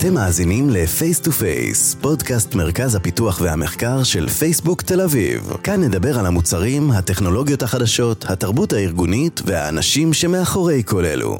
אתם 0.00 0.14
מאזינים 0.14 0.70
ל-Face 0.70 1.24
to 1.24 1.28
Face, 1.28 2.02
פודקאסט 2.02 2.54
מרכז 2.54 2.94
הפיתוח 2.94 3.40
והמחקר 3.40 4.02
של 4.02 4.28
פייסבוק 4.28 4.82
תל 4.82 5.00
אביב. 5.00 5.52
כאן 5.64 5.80
נדבר 5.80 6.18
על 6.18 6.26
המוצרים, 6.26 6.90
הטכנולוגיות 6.90 7.62
החדשות, 7.62 8.24
התרבות 8.28 8.72
הארגונית 8.72 9.40
והאנשים 9.46 10.12
שמאחורי 10.12 10.82
כל 10.86 11.04
אלו. 11.04 11.38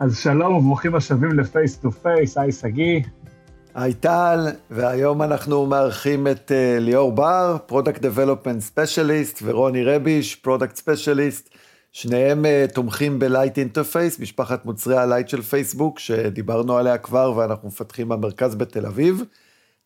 אז 0.00 0.18
שלום 0.18 0.54
וברוכים 0.54 0.94
השבים 0.94 1.40
ל-Face 1.40 1.84
to 1.84 1.88
Face, 2.04 2.40
היי 2.40 2.52
שגיא. 2.52 3.00
היי 3.74 3.94
טל, 3.94 4.48
והיום 4.70 5.22
אנחנו 5.22 5.66
מארחים 5.66 6.26
את 6.26 6.50
אה, 6.50 6.80
ליאור 6.80 7.12
בר, 7.12 7.56
product 7.66 8.02
development 8.02 8.60
specialist, 8.60 9.42
ורוני 9.44 9.84
רביש, 9.84 10.34
product 10.34 10.76
specialist. 10.76 11.48
שניהם 11.92 12.44
אה, 12.44 12.74
תומכים 12.74 13.18
ב 13.18 13.26
Lite 13.26 13.58
Interfaces, 13.58 14.20
משפחת 14.20 14.64
מוצרי 14.64 14.96
ה 14.96 15.02
Lite 15.02 15.28
של 15.28 15.42
פייסבוק, 15.42 15.98
שדיברנו 15.98 16.76
עליה 16.76 16.98
כבר 16.98 17.32
ואנחנו 17.36 17.68
מפתחים 17.68 18.08
במרכז 18.08 18.54
בתל 18.54 18.86
אביב. 18.86 19.22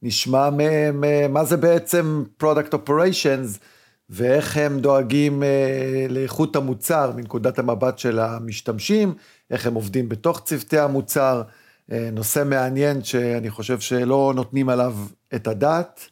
נשמע 0.02 0.50
מהם 0.50 1.04
אה, 1.04 1.28
מה 1.28 1.44
זה 1.44 1.56
בעצם 1.56 2.24
product 2.36 2.72
operations, 2.72 3.58
ואיך 4.10 4.56
הם 4.56 4.80
דואגים 4.80 5.42
אה, 5.42 6.12
לאיכות 6.12 6.56
המוצר 6.56 7.12
מנקודת 7.16 7.58
המבט 7.58 7.98
של 7.98 8.18
המשתמשים, 8.18 9.14
איך 9.50 9.66
הם 9.66 9.74
עובדים 9.74 10.08
בתוך 10.08 10.40
צוותי 10.40 10.78
המוצר. 10.78 11.42
אה, 11.90 11.94
נושא 12.12 12.42
מעניין 12.46 13.04
שאני 13.04 13.50
חושב 13.50 13.80
שלא 13.80 14.32
נותנים 14.36 14.68
עליו 14.68 14.94
את 15.34 15.46
הדעת. 15.46 16.08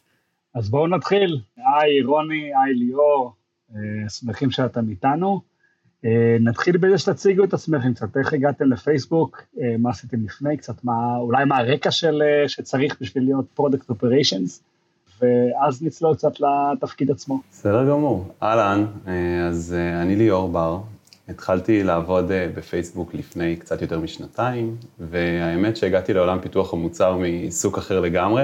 אז 0.55 0.69
בואו 0.69 0.87
נתחיל. 0.87 1.41
היי 1.57 2.03
רוני, 2.03 2.41
היי 2.43 2.73
ליאור, 2.73 3.33
שמחים 4.09 4.51
שאתם 4.51 4.89
איתנו. 4.89 5.50
אה, 6.05 6.37
נתחיל 6.39 6.77
בזה 6.77 6.97
שתציגו 6.97 7.43
את 7.43 7.53
עצמכם 7.53 7.93
קצת, 7.93 8.17
איך 8.17 8.33
הגעתם 8.33 8.71
לפייסבוק, 8.71 9.41
אה, 9.61 9.75
מה 9.79 9.89
עשיתם 9.89 10.17
לפני, 10.25 10.57
קצת 10.57 10.83
מה, 10.83 11.17
אולי 11.17 11.45
מה 11.45 11.57
הרקע 11.57 11.91
של, 11.91 12.21
אה, 12.21 12.49
שצריך 12.49 12.95
בשביל 13.01 13.23
להיות 13.23 13.45
product 13.53 13.89
operations, 13.89 14.63
ואז 15.21 15.83
נצלול 15.83 16.15
קצת 16.15 16.31
לתפקיד 16.39 17.11
עצמו. 17.11 17.39
בסדר 17.51 17.89
גמור. 17.89 18.27
אהלן, 18.43 18.85
אז 19.47 19.75
אני 20.01 20.15
ליאור 20.15 20.49
בר, 20.49 20.79
התחלתי 21.29 21.83
לעבוד 21.83 22.25
בפייסבוק 22.29 23.13
לפני 23.13 23.55
קצת 23.55 23.81
יותר 23.81 23.99
משנתיים, 23.99 24.75
והאמת 24.99 25.77
שהגעתי 25.77 26.13
לעולם 26.13 26.39
פיתוח 26.39 26.73
המוצר 26.73 27.17
מעיסוק 27.17 27.77
אחר 27.77 27.99
לגמרי, 27.99 28.43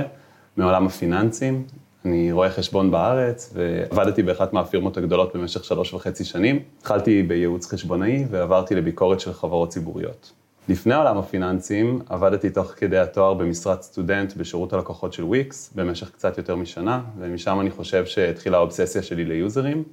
מעולם 0.58 0.86
הפיננסים. 0.86 1.64
אני 2.06 2.32
רואה 2.32 2.50
חשבון 2.50 2.92
בארץ, 2.92 3.54
ועבדתי 3.54 4.24
באחת 4.24 4.54
מהפירמות 4.54 4.98
הגדולות 4.98 5.36
במשך 5.36 5.64
שלוש 5.64 5.94
וחצי 5.94 6.24
שנים. 6.24 6.60
התחלתי 6.80 7.24
בייעוץ 7.24 7.66
חשבונאי 7.74 8.26
ועברתי 8.30 8.76
לביקורת 8.76 9.20
של 9.20 9.34
חברות 9.34 9.70
ציבוריות. 9.70 10.32
לפני 10.70 10.96
עולם 10.96 11.18
הפיננסים, 11.18 12.00
עבדתי 12.10 12.50
תוך 12.50 12.74
כדי 12.78 12.98
התואר 12.98 13.34
במשרת 13.34 13.82
סטודנט 13.82 14.34
בשירות 14.38 14.74
הלקוחות 14.74 15.14
של 15.14 15.24
וויקס 15.24 15.74
במשך 15.76 16.12
קצת 16.12 16.38
יותר 16.38 16.56
משנה, 16.56 17.02
ומשם 17.20 17.60
אני 17.60 17.72
חושב 17.72 18.06
שהתחילה 18.06 18.58
האובססיה 18.58 19.02
שלי 19.02 19.26
ליוזרים. 19.26 19.84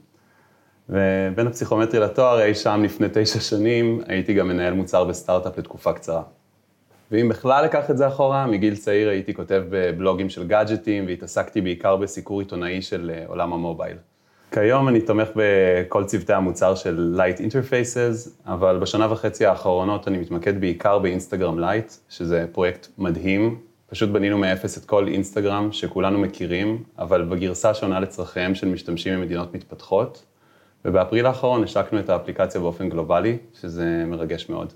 ובין 0.89 1.47
הפסיכומטרי 1.47 2.01
לתואר, 2.01 2.43
אי 2.43 2.55
שם 2.55 2.83
לפני 2.85 3.07
תשע 3.13 3.41
שנים, 3.41 4.01
הייתי 4.07 4.35
גם 4.35 4.49
מנהל 4.49 4.75
מוצר 4.75 5.05
בסטארט-אפ 5.05 5.59
לתקופה 5.59 5.93
קצרה. 5.93 6.23
ואם 7.11 7.29
בכלל 7.29 7.65
אקח 7.65 7.91
את 7.91 7.99
זה 7.99 8.09
אחורה, 8.09 8.47
מגיל 8.47 8.77
צעיר 8.77 9.09
הייתי 9.09 9.35
כותב 9.35 9.63
בבלוגים 9.69 10.31
של 10.31 10.47
גאדג'טים 10.47 11.07
והתעסקתי 11.07 11.61
בעיקר 11.61 11.97
בסיקור 11.97 12.41
עיתונאי 12.41 12.83
של 12.83 13.11
אה, 13.15 13.25
עולם 13.27 13.53
המובייל. 13.53 13.97
כיום 14.51 14.89
אני 14.89 15.01
תומך 15.01 15.29
בכל 15.37 16.05
צוותי 16.05 16.33
המוצר 16.33 16.75
של 16.75 17.17
Lite 17.19 17.41
Interfaces, 17.41 18.31
אבל 18.47 18.79
בשנה 18.79 19.13
וחצי 19.13 19.47
האחרונות 19.47 20.09
אני 20.09 20.19
מתמקד 20.19 20.61
בעיקר 20.61 20.99
באינסטגרם 20.99 21.59
Lite, 21.59 21.93
שזה 22.09 22.47
פרויקט 22.53 22.87
מדהים. 22.99 23.59
פשוט 23.87 24.11
בנינו 24.11 24.39
מאפס 24.39 24.79
את 24.79 24.85
כל 24.85 25.09
אינסטגרם 25.09 25.73
שכולנו 25.73 26.19
מכירים, 26.19 26.83
אבל 26.99 27.23
בגרסה 27.23 27.75
שונה 27.75 28.01
לצרכיהם 28.01 28.55
של 28.55 28.69
משתמשים 28.69 29.19
ממדינות 29.19 29.55
מתפתחות. 29.55 30.25
ובאפריל 30.85 31.27
האחרון 31.27 31.65
השקנו 31.65 31.99
את 31.99 32.09
האפליקציה 32.09 32.61
באופן 32.61 32.89
גלובלי, 32.89 33.39
שזה 33.61 34.05
מרגש 34.07 34.49
מאוד. 34.49 34.73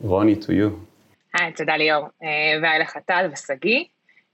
רוני, 0.00 0.34
to 0.34 0.48
you. 0.48 0.91
היי, 1.34 1.52
תודה 1.52 1.76
ליאור, 1.76 2.08
אה, 2.22 2.28
והי 2.62 2.78
לך 2.78 2.98
טל 3.06 3.28
ושגיא. 3.32 3.84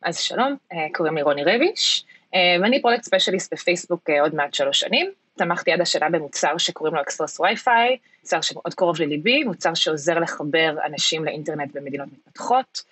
אז 0.03 0.19
שלום, 0.19 0.57
אה, 0.73 0.87
קוראים 0.95 1.15
לי 1.15 1.23
רוני 1.23 1.45
רביש, 1.45 2.05
אה, 2.35 2.57
ואני 2.63 2.83
product 2.83 3.03
specialist 3.03 3.53
בפייסבוק 3.53 4.11
עוד 4.11 4.35
מעט 4.35 4.55
שלוש 4.55 4.81
שנים. 4.81 5.11
תמכתי 5.37 5.73
עד 5.73 5.81
השנה 5.81 6.11
במוצר 6.11 6.59
שקוראים 6.59 6.95
לו 6.95 7.01
Express 7.01 7.41
Wi-Fi, 7.41 7.97
מוצר 8.21 8.41
שמאוד 8.41 8.75
קרוב 8.75 9.01
לליבי, 9.01 9.45
מוצר 9.45 9.75
שעוזר 9.75 10.19
לחבר 10.19 10.77
אנשים 10.87 11.25
לאינטרנט 11.25 11.77
במדינות 11.77 12.09
מתפתחות, 12.13 12.83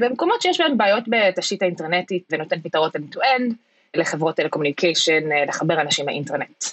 במקומות 0.00 0.42
שיש 0.42 0.60
בהם 0.60 0.78
בעיות 0.78 1.04
בתשתית 1.08 1.62
האינטרנטית 1.62 2.24
ונותן 2.30 2.60
פתרון 2.60 2.90
end-to-end 2.96 3.52
לחברות 3.94 4.36
telecommunication, 4.36 5.28
לחבר 5.48 5.80
אנשים 5.80 6.06
לאינטרנט. 6.06 6.64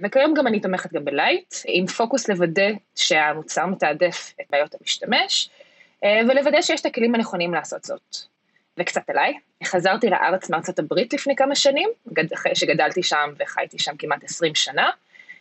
וכיום 0.00 0.34
גם 0.34 0.46
אני 0.46 0.60
תומכת 0.60 0.92
גם 0.92 1.04
ב 1.04 1.12
Lite, 1.12 1.54
עם 1.66 1.86
פוקוס 1.86 2.28
לוודא 2.28 2.68
שהמוצר 2.94 3.66
מתעדף 3.66 4.34
את 4.40 4.46
בעיות 4.50 4.74
המשתמש, 4.80 5.50
ולוודא 6.28 6.62
שיש 6.62 6.80
את 6.80 6.86
הכלים 6.86 7.14
הנכונים 7.14 7.54
לעשות 7.54 7.84
זאת. 7.84 8.16
וקצת 8.78 9.10
עליי, 9.10 9.34
חזרתי 9.64 10.10
לארץ 10.10 10.50
מארצות 10.50 10.78
הברית 10.78 11.14
לפני 11.14 11.36
כמה 11.36 11.54
שנים, 11.54 11.88
אחרי 12.34 12.54
שגדלתי 12.54 13.02
שם 13.02 13.30
וחייתי 13.38 13.78
שם 13.78 13.96
כמעט 13.96 14.24
20 14.24 14.54
שנה, 14.54 14.90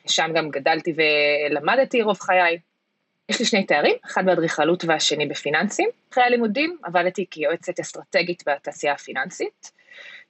שם 0.07 0.31
גם 0.35 0.49
גדלתי 0.49 0.93
ולמדתי 0.95 2.01
רוב 2.01 2.19
חיי. 2.19 2.57
יש 3.29 3.39
לי 3.39 3.45
שני 3.45 3.65
תארים, 3.65 3.95
אחד 4.05 4.25
באדריכלות 4.25 4.83
והשני 4.87 5.25
בפיננסים. 5.25 5.89
אחרי 6.13 6.23
הלימודים 6.23 6.77
עבדתי 6.83 7.25
כיועצת 7.31 7.79
אסטרטגית 7.79 8.43
בתעשייה 8.47 8.93
הפיננסית, 8.93 9.71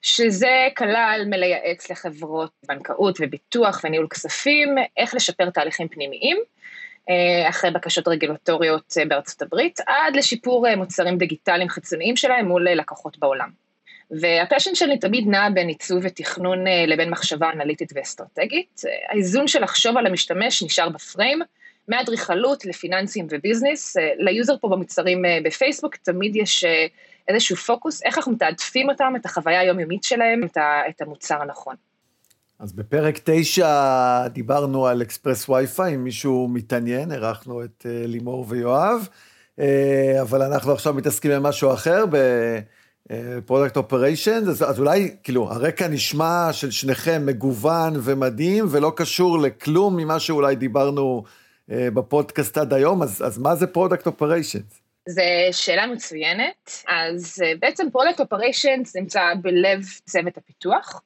שזה 0.02 0.68
כלל 0.78 1.24
מלייעץ 1.26 1.92
לחברות 1.92 2.52
בנקאות 2.68 3.18
וביטוח 3.22 3.82
וניהול 3.84 4.08
כספים, 4.10 4.76
איך 4.98 5.16
לשפר 5.16 5.50
תהליכים 5.50 5.88
פנימיים, 5.88 6.38
אה, 6.38 6.44
אחרי 7.50 7.72
בקשות 7.72 8.08
רגולטוריות 8.08 8.94
אה, 9.00 9.06
בארצות 9.06 9.42
הברית, 9.42 9.80
עד 9.88 10.16
לשיפור 10.16 10.68
אה, 10.68 10.76
מוצרים 10.76 11.18
דיגיטליים 11.18 11.70
חיצוניים 11.70 12.16
שלהם 12.16 12.46
מול 12.46 12.70
לקוחות 12.70 13.20
בעולם. 13.20 13.50
וה 14.12 14.26
passion 14.26 14.76
שלי 14.76 14.98
תמיד 14.98 15.28
נע 15.28 15.50
בין 15.50 15.68
עיצוב 15.68 16.00
ותכנון 16.04 16.66
לבין 16.88 17.10
מחשבה 17.10 17.52
אנליטית 17.52 17.92
ואסטרטגית. 17.96 18.82
האיזון 19.10 19.48
של 19.48 19.64
לחשוב 19.64 19.98
על 19.98 20.06
המשתמש 20.06 20.64
נשאר 20.64 20.90
ב 20.90 20.97
frame, 20.97 21.40
מאדריכלות 21.88 22.66
לפיננסים 22.66 23.28
ו 23.30 23.36
business. 23.36 23.98
ל 24.18 24.26
user 24.26 24.58
פה 24.58 24.68
במוצרים 24.68 25.22
בפייסבוק 25.44 25.96
תמיד 25.96 26.36
יש 26.36 26.64
איזשהו 27.28 27.56
פוקוס, 27.56 28.04
איך 28.04 28.18
אנחנו 28.18 28.32
מתעדפים 28.32 28.90
אותם, 28.90 29.14
את 29.16 29.26
החוויה 29.26 29.60
היומיומית 29.60 30.04
שלהם, 30.04 30.42
את 30.90 31.02
המוצר 31.02 31.42
הנכון. 31.42 31.76
אז 32.60 32.74
בפרק 32.74 33.20
9 33.24 34.28
דיברנו 34.28 34.88
על 34.88 35.02
Express 35.02 35.50
Wi-Fi, 35.50 35.96
אם 35.96 36.04
מישהו 36.04 36.48
מתעניין, 36.48 37.12
אירחנו 37.12 37.64
את 37.64 37.86
אה, 37.90 38.08
לימור 38.08 38.46
ויואב, 38.50 39.08
אה, 39.60 40.22
אבל 40.22 40.42
אנחנו 40.42 40.72
עכשיו 40.72 40.94
מתעסקים 40.94 41.32
במשהו 41.32 41.74
אחר, 41.74 42.06
ב 43.10 43.18
product 43.18 43.78
operation, 43.78 44.44
אז, 44.50 44.64
אז 44.64 44.80
אולי, 44.80 45.16
כאילו, 45.24 45.52
הרקע 45.52 45.88
נשמע 45.88 46.50
של 46.52 46.72
שניכם 46.72 47.26
מגוון 47.26 47.94
ומדהים, 48.04 48.66
ולא 48.72 48.92
קשור 48.96 49.40
לכלום 49.40 49.98
ממה 49.98 50.20
שאולי 50.20 50.56
דיברנו 50.56 51.24
אה, 51.72 51.88
בפודקאסט 51.94 52.58
עד 52.58 52.74
היום, 52.74 53.04
אז, 53.04 53.24
אז 53.26 53.38
מה 53.38 53.56
זה 53.56 53.68
product 53.68 54.08
operation? 54.08 54.60
זו 55.10 55.22
שאלה 55.52 55.88
מצוינת. 55.88 56.72
אז 56.88 57.38
בעצם 57.60 57.88
product 57.92 58.20
operation 58.20 58.82
נמצא 58.96 59.22
בלב 59.42 59.86
צוות 60.06 60.38
הפיתוח. 60.38 61.02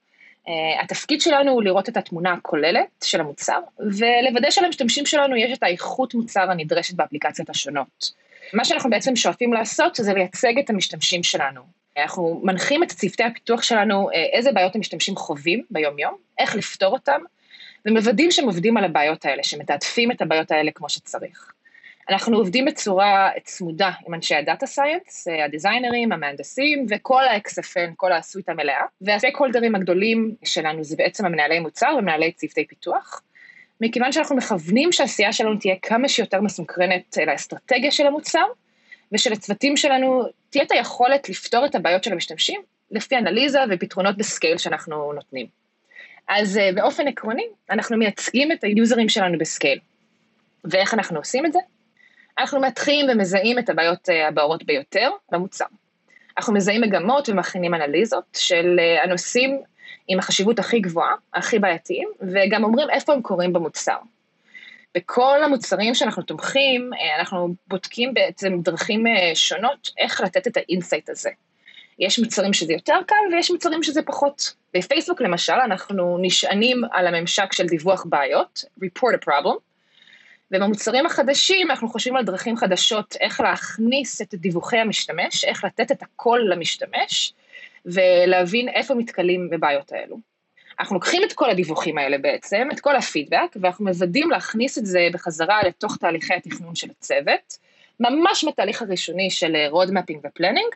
אה, 0.50 0.84
התפקיד 0.84 1.22
שלנו 1.22 1.52
הוא 1.52 1.64
לראות 1.64 1.90
את 1.90 1.98
התמונה 1.98 2.34
הכוללת 2.34 2.88
של 3.04 3.22
המוצר, 3.22 3.60
ולוודא 3.80 4.52
שלמשתמשים 4.52 5.06
שלנו 5.06 5.36
יש 5.36 5.58
את 5.58 5.64
האיכות 5.64 6.14
מוצר 6.14 6.52
הנדרשת 6.52 6.94
באפליקציות 6.94 7.50
השונות. 7.50 8.12
מה 8.53 8.66
שאנחנו 8.66 8.90
בעצם 8.90 9.16
שואפים 9.16 9.53
לעשות 9.53 9.96
זה 9.96 10.14
לייצג 10.14 10.59
את 10.59 10.70
המשתמשים 10.70 11.23
שלנו. 11.23 11.62
אנחנו 11.97 12.41
מנחים 12.44 12.84
את 12.84 12.91
צוותי 12.91 13.23
הפיתוח 13.23 13.62
שלנו 13.62 14.09
אה, 14.09 14.14
איזה 14.34 14.52
בעיות 14.52 14.76
המשתמשים 14.76 15.16
חווים 15.16 15.64
ביום-יום, 15.72 16.16
איך 16.40 16.56
לפתור 16.56 16.94
אותם, 16.94 17.22
ומוודאים 17.85 18.32
שהם 18.32 18.46
עובדים 18.46 18.78
על 18.78 18.85
הבעיות 18.85 19.26
האלה, 19.26 19.44
שמתעדפים 19.44 20.12
את 20.12 20.22
הבעיות 20.22 20.52
האלה 20.52 20.72
כמו 20.76 20.90
שצריך. 20.90 21.53
אנחנו 22.09 22.38
עובדים 22.38 22.66
בצורה 22.66 23.29
צמודה 23.44 23.91
עם 24.08 24.14
אנשי 24.14 24.35
ה 24.35 24.41
data 24.41 24.66
science, 24.66 25.28
הדיזיינרים, 25.46 26.11
המהנדסים 26.11 26.85
וכל 26.90 27.23
ה-XFN, 27.23 27.94
כל 27.97 28.11
ה 28.11 28.18
suite 28.18 28.50
המלאה, 28.50 28.82
והסטייק-הולדרים 29.02 29.76
הגדולים 29.76 30.35
שלנו 30.44 30.84
זה 30.84 30.96
בעצם 30.96 31.26
המנהלי 31.26 31.59
מוצר 31.59 31.96
ומנהלי 32.00 32.32
צוותי 32.32 32.67
פיתוח. 32.67 33.22
מכיוון 33.82 34.11
שאנחנו 34.11 34.35
מכוונים 34.35 34.91
שהעשייה 34.91 35.34
שלנו 35.34 35.56
תהיה 35.56 35.76
כמה 35.82 36.09
שיותר 36.09 36.41
מסונכרנת 36.41 37.17
לאסטרטגיה 37.28 37.91
של 37.91 38.08
המוצר, 38.08 38.46
ושלצוותים 39.11 39.78
שלנו 39.78 40.23
תהיה 40.50 40.64
את 40.64 40.72
היכולת 40.72 41.29
לפתור 41.29 41.66
את 41.66 41.76
הבעיות 41.76 42.03
של 42.03 42.14
המשתמשים, 42.14 42.61
לפי 42.91 43.17
אנליזה 43.17 43.59
ופתרונות 43.70 44.17
ב 44.17 44.24
scale 44.24 44.58
שאנחנו 44.58 45.14
נותנים. 45.14 45.46
אז 46.28 46.58
אה, 46.58 46.70
באופן 46.76 47.08
עקרוני, 47.08 47.46
אנחנו 47.70 47.97
מייצגים 47.97 48.52
את 48.52 48.64
היוזרים 48.64 49.09
שלנו 49.09 49.38
ב 49.38 49.44
scale. 49.44 49.79
ואיך 50.66 50.94
אנחנו 50.94 51.17
עושים 51.17 51.46
את 51.46 51.53
זה? 51.53 51.59
אנחנו 52.40 52.59
מתחילים 52.62 53.06
ומזהים 53.09 53.59
את 53.59 53.70
הבעיות 53.70 54.09
הכואבות 54.28 54.64
ביותר 54.64 55.09
במוצר. 55.32 55.66
אנחנו 56.38 56.53
מזהים 56.53 56.82
מגמות 56.82 57.30
ומכינים 57.30 57.74
אנליזות 57.74 58.38
של 58.38 58.80
הנושאים 59.03 59.62
עם 60.08 60.20
החשיבות 60.20 60.59
הכי 60.59 60.80
גבוהה, 60.80 61.16
הכי 61.34 61.59
בעייתיים, 61.59 62.09
וגם 62.22 62.64
אומרים 62.64 62.90
איפה 62.90 63.14
הם 63.14 63.22
קורים 63.22 63.53
במוצר. 63.53 63.97
בכל 64.96 65.44
המוצרים 65.44 65.96
שאנחנו 65.96 66.24
תומכים, 66.24 66.90
אנחנו 67.20 67.53
בודקים 67.68 68.14
בעצם 68.14 68.59
דרכים 68.62 69.03
שונות 69.34 69.90
איך 69.97 70.22
לתת 70.22 70.47
את 70.47 70.58
ה 70.58 70.64
insight 70.64 71.09
הזה. 71.09 71.30
יש 72.00 72.20
מוצרים 72.20 72.53
שזה 72.53 72.74
יותר 72.74 72.97
קל 73.08 73.16
ויש 73.32 73.52
מוצרים 73.52 73.84
שזה 73.84 74.02
פחות. 74.02 74.53
בפייסבוק 74.74 75.22
למשל, 75.22 75.53
אנחנו 75.53 76.18
נשענים 76.22 76.82
על 76.92 77.08
הממשק 77.08 77.53
של 77.53 77.66
דיווח 77.66 78.06
בעיות, 78.09 78.64
report 78.84 79.14
a 79.14 79.30
problem, 79.30 79.69
ובמוצרים 80.51 81.05
החדשים 81.05 81.72
אנחנו 81.72 81.90
חושבים 81.90 82.16
על 82.16 82.25
דרכים 82.25 82.57
חדשות 82.57 83.16
איך 83.19 83.40
להכניס 83.40 84.22
את 84.22 84.35
דיווחי 84.35 84.78
המשתמש, 84.78 85.46
איך 85.46 85.63
לתת 85.63 85.91
את 85.91 86.01
הכל 86.01 86.40
למשתמש, 86.49 87.34
ולהבין 87.85 88.69
איפה 88.69 88.96
מתקלים 88.96 89.49
בבעיות 89.49 89.91
האלו. 89.91 90.19
אנחנו 90.79 90.96
לוקחים 90.96 91.23
את 91.23 91.34
כל 91.34 91.49
הדיווחים 91.49 91.97
האלה 91.97 92.17
בעצם, 92.17 92.67
את 92.73 92.79
כל 92.79 92.96
הפידבק, 92.96 93.55
ואנחנו 93.61 93.85
מוודאים 93.85 94.29
להכניס 94.29 94.78
את 94.78 94.85
זה 94.85 95.07
בחזרה 95.13 95.63
לתוך 95.63 95.97
תהליכי 95.97 96.34
התכנון 96.34 96.75
של 96.75 96.87
הצוות, 96.90 97.57
ממש 97.99 98.46
בתהליך 98.47 98.81
הראשוני 98.81 99.29
של 99.29 99.55
road 99.72 99.90
mapping 99.90 100.17
ופלנינג, 100.23 100.75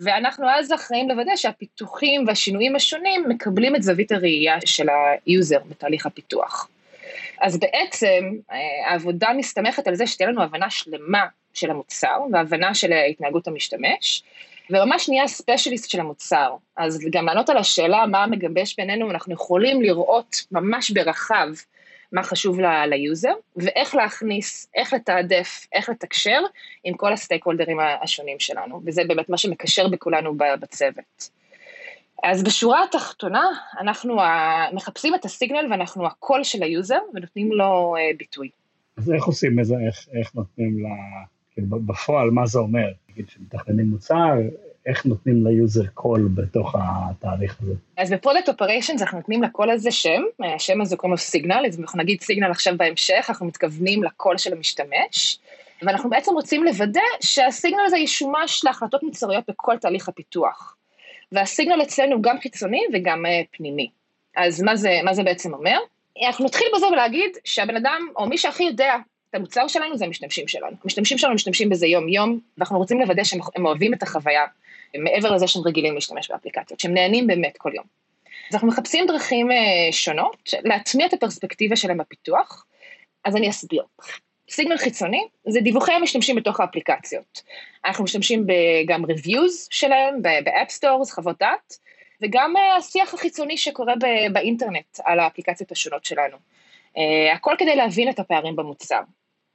ואנחנו 0.00 0.50
אז 0.50 0.72
אחראים 0.72 1.08
לוודא 1.08 1.36
שהפיתוחים 1.36 2.24
והשינויים 2.26 2.76
השונים 2.76 3.28
מקבלים 3.28 3.76
את 3.76 3.82
זווית 3.82 4.12
הראייה 4.12 4.56
של 4.64 4.86
היוזר 5.26 5.58
בתהליך 5.68 6.06
הפיתוח. 6.06 6.68
אז 7.40 7.58
בעצם 7.58 8.30
אה, 8.52 8.56
העבודה 8.86 9.28
מסתמכת 9.36 9.88
על 9.88 9.94
זה 9.94 10.06
שתהיה 10.06 10.28
לנו 10.28 10.42
הבנה 10.42 10.70
שלמה 10.70 11.26
של 11.54 11.70
המוצר 11.70 12.20
והבנה 12.32 12.74
של 12.74 12.92
התנהגות 12.92 13.48
המשתמש, 13.48 14.22
וממש 14.70 15.08
נהיה 15.08 15.28
specialist 15.28 15.90
של 15.90 16.00
המוצר. 16.00 16.54
אז 16.76 17.00
גם 17.10 17.26
לענות 17.26 17.48
על 17.50 17.56
השאלה 17.56 18.06
מה 18.06 18.26
מגבש 18.26 18.76
בינינו, 18.76 19.10
אנחנו 19.10 19.32
יכולים 19.32 19.82
לראות 19.82 20.36
ממש 20.52 20.90
ברחב 20.90 21.48
מה 22.12 22.22
חשוב 22.22 22.60
ליוזר, 22.60 23.32
ואיך 23.56 23.94
להכניס, 23.94 24.70
איך 24.74 24.92
לתעדף, 24.92 25.66
איך 25.72 25.88
לתקשר 25.88 26.40
עם 26.84 26.94
כל 26.94 27.12
הסטייק 27.12 27.44
הולדרים 27.44 27.78
השונים 28.02 28.40
שלנו, 28.40 28.80
וזה 28.86 29.02
באמת 29.04 29.28
מה 29.28 29.38
שמקשר 29.38 29.88
בכולנו 29.88 30.34
בצוות. 30.36 31.30
אז 32.22 32.42
בשורה 32.42 32.84
התחתונה, 32.84 33.50
אנחנו 33.80 34.16
מחפשים 34.72 35.14
את 35.14 35.24
ה 35.24 35.30
signal 35.30 35.66
ואנחנו 35.70 36.06
הקול 36.06 36.44
של 36.44 36.62
היוזר 36.62 36.98
ונותנים 37.14 37.52
לו 37.52 37.96
אה, 37.96 38.10
ביטוי. 38.18 38.48
אז 38.96 39.12
איך 39.12 39.24
עושים 39.24 39.60
את 39.60 39.64
זה, 39.64 39.74
איך, 39.86 40.08
איך 40.18 40.34
נותנים 40.34 40.82
לה, 40.82 40.88
כאילו 41.52 41.66
בפועל, 41.68 42.30
מה 42.30 42.46
זה 42.46 42.58
אומר? 42.58 42.88
נגיד 43.10 43.28
שמתכננים 43.28 43.86
מוצר, 43.86 44.34
איך 44.86 45.06
נותנים 45.06 45.46
ליוזר 45.46 45.86
קול 45.86 46.28
בתוך 46.34 46.74
התהליך 46.78 47.60
הזה? 47.62 47.72
אז 47.96 48.12
ב 48.12 48.17
product 48.17 48.48
operations 48.48 49.02
אנחנו 49.02 49.18
נותנים 49.18 49.42
לקול 49.42 49.70
הזה 49.70 49.90
שם, 49.90 50.22
השם 50.54 50.80
הזה 50.80 50.96
קוראים 50.96 51.12
לו 51.12 51.18
signal, 51.18 51.64
אז 51.68 51.80
אנחנו 51.80 51.98
נגיד 51.98 52.20
signal 52.20 52.50
עכשיו 52.50 52.74
בהמשך, 52.76 53.26
אנחנו 53.28 53.46
מתכוונים 53.46 54.02
לקול 54.02 54.38
של 54.38 54.52
המשתמש, 54.52 55.38
ואנחנו 55.82 56.10
בעצם 56.10 56.32
רוצים 56.34 56.64
לוודא 56.64 57.00
שה 57.20 57.41
signal 57.41 57.82
הזה 57.86 57.98
ישומש 57.98 58.64
להחלטות 58.64 59.02
מוצריות 59.02 59.44
בכל 59.48 59.78
תהליך 59.78 60.08
הפיתוח. 60.08 60.76
והסיגנל 61.32 61.82
אצלנו 61.82 62.22
גם 62.22 62.40
חיצוני 62.40 62.82
וגם 62.92 63.26
uh, 63.26 63.56
פנימי. 63.56 63.90
אז 64.36 64.62
מה 64.62 64.76
זה, 64.76 65.00
מה 65.04 65.14
זה 65.14 65.22
בעצם 65.22 65.54
אומר? 65.54 65.78
אנחנו 66.26 66.44
נתחיל 66.44 66.66
בזה 66.76 66.86
ולהגיד 66.86 67.36
שהבן 67.44 67.76
אדם, 67.76 68.08
או 68.16 68.26
מי 68.26 68.38
שהכי 68.38 68.62
יודע 68.62 68.96
את 69.30 69.34
המוצר 69.34 69.68
שלנו 69.68 69.96
זה 69.96 70.04
המשתמשים 70.04 70.48
שלנו. 70.48 70.76
המשתמשים 70.84 71.18
שלנו 71.18 71.34
משתמשים 71.34 71.68
בזה 71.68 71.86
יום-יום, 71.86 72.40
ואנחנו 72.58 72.78
רוצים 72.78 73.00
לוודא 73.00 73.24
שהם 73.24 73.40
אוהבים 73.66 73.94
את 73.94 74.02
החוויה, 74.02 74.44
מעבר 74.98 75.30
לזה 75.30 75.46
שהם 75.46 75.62
רגילים 75.66 75.94
להשתמש 75.94 76.30
באפליקציות, 76.30 76.80
שהם 76.80 76.94
נהנים 76.94 77.26
באמת 77.26 77.56
כל 77.58 77.70
יום. 77.74 77.84
אז 78.48 78.54
אנחנו 78.54 78.68
מחפשים 78.68 79.06
דרכים 79.06 79.50
uh, 79.50 79.54
שונות 79.92 80.54
להטמיע 80.64 81.06
את 81.06 81.12
הפרספקטיבה 81.12 81.76
שלהם 81.76 81.98
בפיתוח, 81.98 82.66
אז 83.24 83.36
אני 83.36 83.50
אסביר. 83.50 83.82
סיגנל 84.50 84.76
חיצוני 84.76 85.22
זה 85.48 85.60
דיווחי 85.60 85.92
המשתמשים 85.92 86.36
בתוך 86.36 86.60
האפליקציות. 86.60 87.42
אנחנו 87.84 88.04
משתמשים 88.04 88.46
גם 88.86 89.04
reviews 89.04 89.66
שלהם 89.70 90.22
ב 90.22 90.34
app 90.34 90.70
stores, 90.70 91.12
חוות 91.12 91.38
דעת, 91.40 91.78
וגם 92.22 92.56
אה, 92.56 92.76
השיח 92.76 93.14
החיצוני 93.14 93.56
שקורה 93.56 93.94
באינטרנט 94.32 94.98
על 95.04 95.20
האפליקציות 95.20 95.72
השונות 95.72 96.04
שלנו. 96.04 96.36
אה, 96.96 97.32
הכל 97.32 97.54
כדי 97.58 97.76
להבין 97.76 98.08
את 98.08 98.18
הפערים 98.18 98.56
במוצר. 98.56 99.00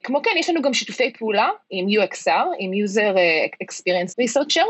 כמו 0.04 0.22
כן, 0.22 0.32
יש 0.38 0.50
לנו 0.50 0.62
גם 0.62 0.74
שיתופי 0.74 1.14
פעולה 1.14 1.50
עם 1.70 1.88
UXR, 1.88 2.46
עם 2.60 2.72
user 2.72 3.18
אה, 3.18 3.46
experience 3.64 4.14
researcher, 4.24 4.66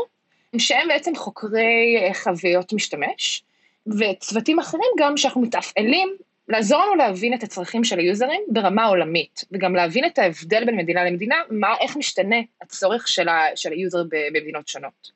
שהם 0.58 0.88
בעצם 0.88 1.16
חוקרי 1.16 1.96
חוויות 2.14 2.72
משתמש, 2.72 3.42
וצוותים 3.86 4.58
אחרים 4.58 4.90
גם 4.98 5.16
שאנחנו 5.16 5.40
מתפעלים 5.40 6.16
לעזור 6.48 6.82
לנו 6.82 6.94
להבין 6.94 7.34
את 7.34 7.42
הצרכים 7.42 7.84
של 7.84 7.98
היוזרים 7.98 8.40
ברמה 8.48 8.86
עולמית, 8.86 9.44
וגם 9.52 9.74
להבין 9.74 10.04
את 10.04 10.18
ההבדל 10.18 10.64
בין 10.64 10.76
מדינה 10.76 11.04
למדינה, 11.04 11.36
מה, 11.50 11.74
איך 11.80 11.96
משתנה 11.96 12.36
הצורך 12.62 13.08
של, 13.08 13.28
ה, 13.28 13.44
של 13.54 13.72
היוזר 13.72 14.02
במדינות 14.08 14.68
שונות. 14.68 15.10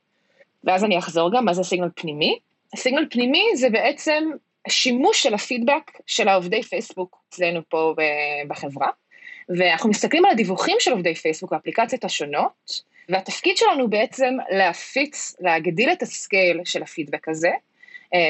ואז 0.64 0.84
אני 0.84 0.98
אחזור 0.98 1.32
גם, 1.32 1.44
מה 1.44 1.54
זה 1.54 1.62
signal 1.62 1.88
פנימי? 1.94 2.38
signal 2.76 3.06
פנימי 3.10 3.44
זה 3.54 3.70
בעצם 3.70 4.30
השימוש 4.66 5.22
של 5.22 5.34
הפידבק 5.34 5.90
של 6.06 6.28
העובדי 6.28 6.62
פייסבוק 6.62 7.22
אצלנו 7.28 7.60
פה 7.68 7.94
בחברה, 8.48 8.88
ואנחנו 9.48 9.90
מסתכלים 9.90 10.24
על 10.24 10.30
הדיווחים 10.30 10.76
של 10.80 10.92
עובדי 10.92 11.14
פייסבוק 11.14 11.52
באפליקציות 11.52 12.04
השונות, 12.04 12.82
והתפקיד 13.08 13.56
שלנו 13.56 13.90
בעצם 13.90 14.34
להפיץ, 14.50 15.36
להגדיל 15.40 15.92
את 15.92 16.02
ה 16.02 16.12
scale 16.12 16.60
של 16.64 16.82
הפידבק 16.82 17.28
הזה, 17.28 17.50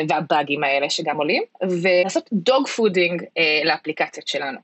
והבאגים 0.09 0.65
האלה 0.65 0.91
שגם 0.91 1.17
עולים, 1.17 1.43
ולעשות 1.63 2.29
dogfooding 2.33 3.25
אה, 3.39 3.61
לאפליקציות 3.65 4.29
שלנו. 4.29 4.59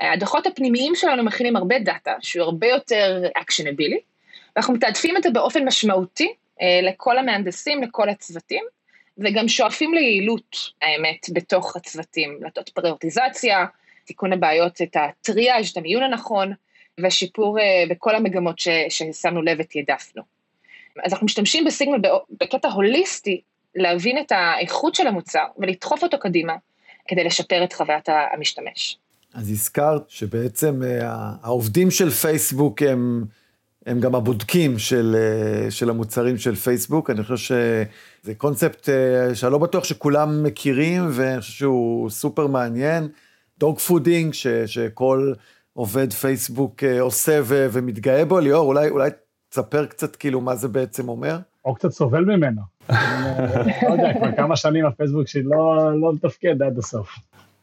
הדוחות 0.00 0.46
הפנימיים 0.46 0.94
שלנו 0.94 1.24
מכינים 1.24 1.56
הרבה 1.56 1.78
דאטה, 1.78 2.14
שהוא 2.20 2.44
הרבה 2.44 2.66
יותר 2.66 3.22
אקשנבילי, 3.34 4.00
ואנחנו 4.56 4.74
מתעדפים 4.74 5.16
את 5.16 5.22
זה 5.22 5.30
באופן 5.30 5.64
משמעותי 5.64 6.32
אה, 6.62 6.80
לכל 6.82 7.18
המהנדסים, 7.18 7.82
לכל 7.82 8.08
הצוותים, 8.08 8.64
וגם 9.18 9.48
שואפים 9.48 9.94
ליעילות, 9.94 10.56
האמת, 10.82 11.26
בתוך 11.32 11.76
הצוותים, 11.76 12.38
לתת 12.42 12.68
פריורטיזציה, 12.68 13.66
תיקון 14.04 14.32
הבעיות, 14.32 14.82
את 14.82 14.96
הטריאז', 14.96 15.70
את 15.70 15.76
המיון 15.76 16.02
הנכון, 16.02 16.52
ושיפור 17.00 17.58
בכל 17.90 18.16
המגמות 18.16 18.58
ששמנו 18.58 19.42
לב 19.42 19.58
ותעדפנו. 19.60 20.22
אז 21.04 21.12
אנחנו 21.12 21.24
משתמשים 21.24 21.64
בסיגנל 21.64 21.98
בקטע 22.40 22.68
הוליסטי 22.68 23.40
להבין 23.74 24.18
את 24.18 24.32
האיכות 24.32 24.94
של 24.94 25.06
המוצר 25.06 25.44
ולדחוף 25.58 26.02
אותו 26.02 26.18
קדימה 26.18 26.52
כדי 27.08 27.24
לשפר 27.24 27.64
את 27.64 27.72
חוויית 27.72 28.08
המשתמש. 28.34 28.98
אז 29.34 29.50
הזכרת 29.50 30.02
שבעצם 30.08 30.82
אה, 30.82 31.32
העובדים 31.42 31.90
של 31.90 32.10
פייסבוק 32.10 32.82
הם, 32.82 33.24
הם 33.86 34.00
גם 34.00 34.14
הבודקים 34.14 34.78
של, 34.78 35.16
אה, 35.18 35.70
של 35.70 35.90
המוצרים 35.90 36.38
של 36.38 36.54
פייסבוק. 36.54 37.10
אני 37.10 37.22
חושב 37.22 37.36
שזה 37.36 38.34
קונספט 38.34 38.88
אה, 38.88 39.34
שאני 39.34 39.52
לא 39.52 39.58
בטוח 39.58 39.84
שכולם 39.84 40.42
מכירים, 40.42 41.02
ואני 41.10 41.40
חושב 41.40 41.52
שהוא 41.52 42.10
סופר 42.10 42.46
מעניין. 42.46 43.08
dogfooding, 43.58 44.34
ש, 44.34 44.46
שכל 44.46 45.32
עובד 45.72 46.12
פייסבוק 46.12 46.84
עושה 47.00 47.40
ו, 47.42 47.66
ומתגאה 47.72 48.24
בו. 48.24 48.40
ליאור, 48.40 48.66
אולי, 48.66 48.88
אולי 48.88 49.10
תספר 49.48 49.86
קצת 49.86 50.16
כאילו 50.16 50.40
מה 50.40 50.56
זה 50.56 50.68
בעצם 50.68 51.08
אומר? 51.08 51.38
או 51.64 51.74
קצת 51.74 51.90
סובל 51.90 52.24
ממנו. 52.24 52.62
לא 53.88 53.92
יודע, 53.92 54.14
כבר 54.14 54.32
כמה 54.36 54.56
שנים 54.56 54.86
הפייסבוק 54.86 55.28
שלי 55.28 55.42
לא, 55.42 55.90
לא 56.00 56.12
מתפקד 56.12 56.62
עד 56.62 56.78
הסוף. 56.78 57.18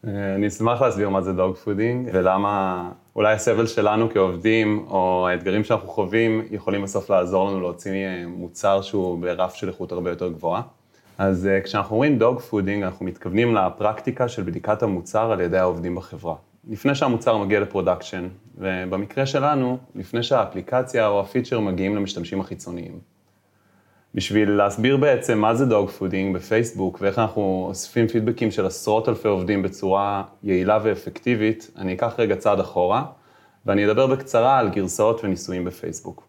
אה, 0.07 0.35
אני 0.35 0.47
אשמח 0.47 0.81
להסביר 0.81 1.09
מה 1.09 1.21
זה 1.21 1.33
dogfooding, 1.33 2.09
ולמה 2.13 2.89
אולי 3.15 3.33
הסבל 3.33 3.67
שלנו 3.67 4.09
כעובדים, 4.09 4.85
או 4.89 5.27
האתגרים 5.27 5.63
שאנחנו 5.63 5.87
חווים, 5.87 6.41
יכולים 6.51 6.81
בסוף 6.81 7.09
לעזור 7.09 7.49
לנו 7.49 7.61
להוציא 7.61 7.91
אה, 7.91 8.23
מוצר 8.27 8.81
שהוא 8.81 9.19
ברף 9.19 9.53
של 9.53 9.67
איכות 9.67 9.91
הרבה 9.91 10.09
יותר 10.09 10.29
גבוהה. 10.29 10.61
אז 11.17 11.47
אה, 11.47 11.61
כשאנחנו 11.61 11.95
אומרים 11.95 12.19
dogfooding, 12.19 12.83
אנחנו 12.83 13.05
מתכוונים 13.05 13.55
לפרקטיקה 13.55 14.27
של 14.27 14.43
בדיקת 14.43 14.83
המוצר 14.83 15.31
על 15.31 15.41
ידי 15.41 15.57
העובדים 15.57 15.95
בחברה. 15.95 16.35
לפני 16.69 16.95
שהמוצר 16.95 17.37
מגיע 17.37 17.59
ל 17.59 17.65
production, 17.65 18.27
ובמקרה 18.57 19.25
שלנו, 19.25 19.77
לפני 19.95 20.23
שהאפליקציה 20.23 21.07
או 21.07 21.19
הפיצ'ר 21.19 21.59
מגיעים 21.59 21.95
למשתמשים 21.95 22.39
החיצוניים. 22.39 23.16
בשביל 24.17 24.51
להסביר 24.51 24.97
בעצם 24.97 25.37
מה 25.37 25.55
זה 25.55 25.65
dogfooding 25.65 26.35
בפייסבוק 26.35 26.97
ואיך 27.01 27.19
אנחנו 27.19 27.65
אוספים 27.69 28.07
פידבקים 28.07 28.51
של 28.51 28.65
עשרות 28.65 29.09
אלפי 29.09 29.27
עובדים 29.27 29.61
בצורה 29.61 30.23
יעילה 30.43 30.79
ואפקטיבית, 30.83 31.71
אני 31.77 31.93
אקח 31.93 32.13
רגע 32.17 32.35
צעד 32.35 32.59
אחורה 32.59 33.05
ואני 33.65 33.85
אדבר 33.85 34.07
בקצרה 34.07 34.59
על 34.59 34.69
גרסאות 34.69 35.23
וניסויים 35.23 35.65
בפייסבוק. 35.65 36.27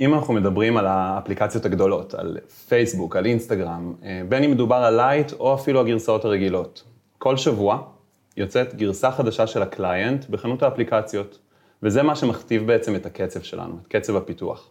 אם 0.00 0.14
אנחנו 0.14 0.34
מדברים 0.34 0.76
על 0.76 0.86
האפליקציות 0.86 1.64
הגדולות, 1.64 2.14
על 2.14 2.38
פייסבוק, 2.68 3.16
על 3.16 3.26
אינסטגרם, 3.26 3.94
אה, 4.04 4.22
בין 4.28 4.44
אם 4.44 4.50
מדובר 4.50 4.76
על 4.76 4.96
Lite 4.96 5.32
או 5.32 5.54
אפילו 5.54 5.80
הגרסאות 5.80 6.24
הרגילות, 6.24 6.84
כל 7.18 7.36
שבוע 7.36 7.82
יוצאת 8.36 8.74
גרסה 8.74 9.10
חדשה 9.10 9.46
של 9.46 9.62
ה 9.62 9.71
client 9.71 10.28
בחנות 10.30 10.62
האפליקציות. 10.62 11.38
וזה 11.82 12.02
מה 12.02 12.16
שמכתיב 12.16 12.66
בעצם 12.66 12.96
את 12.96 13.06
הקצב 13.06 13.42
שלנו, 13.42 13.74
את 13.82 13.86
קצב 13.86 14.16
הפיתוח. 14.16 14.70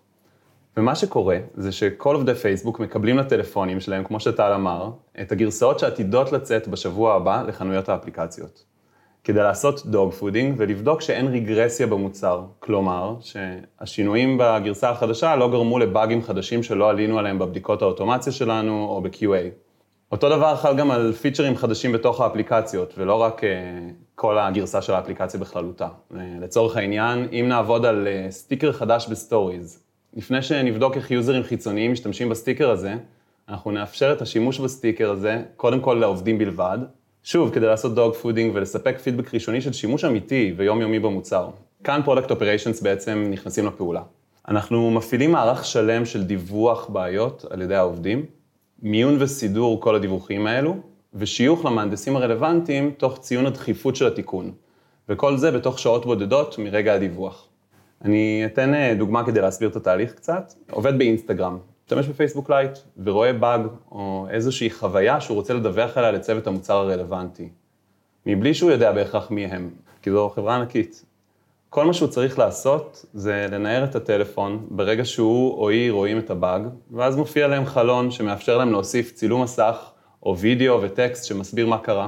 ומה 0.78 0.96
שקורה 0.96 1.38
זה 1.54 1.72
שכל 1.72 2.16
עובדי 2.16 2.36
פייסבוק 2.36 2.80
מקבלים 2.80 3.18
לטלפונים 3.18 3.80
שלהם, 3.80 4.04
כמו 4.04 4.20
שטל 4.20 4.54
אמר, 4.54 4.90
את 5.22 5.32
הגרסאות 5.32 5.80
שעתידות 5.80 6.32
לצאת 6.32 6.68
בשבוע 6.68 7.16
הבא 7.16 7.44
לחנויות 7.48 7.90
האפליקציות. 7.90 8.64
כדי 9.24 9.40
לעשות 9.40 9.86
dogfooding 9.86 10.56
ולבדוק 10.58 11.02
שאין 11.02 11.28
רגרסיה 11.28 11.88
במוצר. 11.88 12.42
כלומר, 12.60 13.16
שהשינויים 13.22 14.38
בגרסה 14.40 14.90
החדשה 14.90 15.36
לא 15.36 15.52
גרמו 15.52 15.80
לבאגים 15.80 16.22
חדשים 16.22 16.64
שלא 16.64 16.90
עלינו 16.90 17.20
עליהם 17.20 17.40
בבדיקות 17.40 17.82
האוטומציה 17.82 18.34
שלנו 18.34 18.86
או 18.90 19.02
ב-QA. 19.02 19.72
אותו 20.12 20.30
דבר 20.30 20.56
חל 20.56 20.78
גם 20.78 20.92
על 20.92 21.14
פיצ'רים 21.14 21.56
חדשים 21.56 21.92
בתוך 21.92 22.22
האפליקציות, 22.22 22.94
ולא 22.98 23.16
רק 23.16 23.44
אה, 23.44 23.46
כל 24.16 24.38
הגרסה 24.40 24.82
של 24.82 24.94
האפליקציה 24.94 25.40
בכללותה. 25.40 25.88
אה, 25.88 26.16
לצורך 26.42 26.78
העניין, 26.78 27.28
אם 27.32 27.46
נעבוד 27.50 27.86
על 27.86 28.08
uh, 28.08 28.32
סטיקר 28.32 28.72
חדש 28.72 29.08
ב-stories, 29.08 29.84
לפני 30.14 30.42
שנבדוק 30.42 30.98
איך 30.98 31.12
יוזרים 31.12 31.44
חיצוניים 31.44 31.92
משתמשים 31.92 32.30
בסטיקר 32.30 32.70
הזה, 32.70 32.96
אנחנו 33.50 33.72
נאפשר 33.72 34.14
את 34.14 34.22
השימוש 34.22 34.60
בסטיקר 34.60 35.12
הזה, 35.12 35.44
קודם 35.56 35.80
כל 35.80 35.94
לעובדים 35.94 36.38
בלבד, 36.38 36.78
שוב, 37.24 37.54
כדי 37.54 37.66
לעשות 37.66 37.96
dogfooding 37.96 38.52
ולספק 38.56 39.00
פידבק 39.00 39.34
ראשוני 39.34 39.62
של 39.62 39.74
שימוש 39.74 40.06
אמיתי 40.06 40.54
ויומיומי 40.58 41.00
במוצר. 41.00 41.50
כאן 41.84 42.02
product 42.06 42.32
operations 42.32 42.82
בעצם 42.82 43.28
נכנסים 43.32 43.66
לפעולה. 43.66 44.02
אנחנו 44.48 44.92
מפעילים 44.92 45.32
מערך 45.32 45.66
שלם 45.66 46.06
של 46.06 46.24
דיווח 46.24 46.90
בעיות 46.90 47.46
על 47.50 47.62
ידי 47.62 47.76
העובדים, 47.76 48.26
מיון 48.82 49.18
וסידור 49.20 49.82
כל 49.82 49.96
הדיווחים 49.96 50.48
האלו, 50.48 50.78
ושיוך 51.14 51.66
למהנדסים 51.66 52.16
הרלוונטיים 52.16 52.92
תוך 52.98 53.20
ציון 53.20 53.46
הדחיפות 53.46 53.96
של 53.96 54.08
התיקון. 54.08 54.52
וכל 55.10 55.38
זה 55.38 55.52
בתוך 55.52 55.80
שעות 55.80 56.06
בודדות 56.06 56.58
מרגע 56.60 56.94
הדיווח. 56.94 57.48
אני 58.06 58.44
אתן 58.46 58.74
אה, 58.74 58.94
דוגמה 58.98 59.26
כדי 59.26 59.42
להסביר 59.42 59.70
את 59.70 59.76
התהליך 59.76 60.14
קצת. 60.14 60.54
עובד 60.72 60.98
באינסטגרם, 60.98 61.58
משתמש 61.84 62.08
בפייסבוק 62.08 62.50
לייט 62.50 62.72
ורואה 63.04 63.34
באג 63.34 63.62
או 63.92 64.28
איזושהי 64.30 64.70
חוויה 64.70 65.22
שהוא 65.22 65.36
רוצה 65.36 65.54
לדווח 65.54 65.98
עליה 65.98 66.12
לצוות 66.12 66.48
המוצר 66.48 66.78
הרלוונטי. 66.78 67.50
מבלי 68.26 68.54
שהוא 68.54 68.72
יודע 68.72 68.92
בהכרח 68.92 69.32
מי 69.32 69.46
הם, 69.46 69.70
כי 70.02 70.12
זו 70.12 70.30
חברה 70.30 70.56
ענקית. 70.56 71.06
כל 71.70 71.86
מה 71.86 71.94
שהוא 71.94 72.10
צריך 72.10 72.40
לעשות 72.40 73.06
זה 73.14 73.48
לנער 73.52 73.84
את 73.84 73.96
הטלפון 73.96 74.68
ברגע 74.70 75.06
שהוא 75.06 75.58
או 75.58 75.70
היא 75.70 75.92
רואים 75.92 76.20
את 76.20 76.30
הבאג, 76.30 76.62
ואז 76.92 77.16
מופיע 77.16 77.48
להם 77.48 77.66
חלון 77.66 78.12
שמאפשר 78.12 78.58
להם 78.58 78.72
להוסיף 78.72 79.12
צילום 79.12 79.44
מסך 79.44 79.92
או 80.24 80.38
וידאו 80.38 80.82
וטקסט 80.82 81.26
שמסביר 81.26 81.68
מה 81.68 81.78
קרה. 81.78 82.08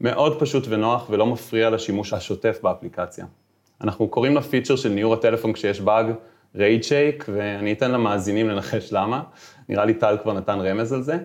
מאוד 0.00 0.40
פשוט 0.40 0.64
ונוח 0.68 1.06
ולא 1.10 1.26
מפריע 1.26 1.70
לשימוש 1.70 2.12
השוטף 2.12 2.58
באפליקציה. 2.62 3.26
אנחנו 3.80 4.08
קוראים 4.08 4.36
ל-feature 4.36 4.76
של 4.76 4.88
ניעור 4.88 5.14
הטלפון 5.14 5.52
כשיש 5.52 5.80
באג 5.80 6.06
rage 6.54 6.84
shake, 6.84 7.24
ואני 7.28 7.72
אתן 7.72 7.90
למאזינים 7.90 8.48
לנחש 8.48 8.92
למה, 8.92 9.22
נראה 9.68 9.84
לי 9.84 9.94
טל 9.94 10.16
כבר 10.22 10.32
נתן 10.32 10.58
רמז 10.60 10.92
על 10.92 11.02
זה. 11.02 11.18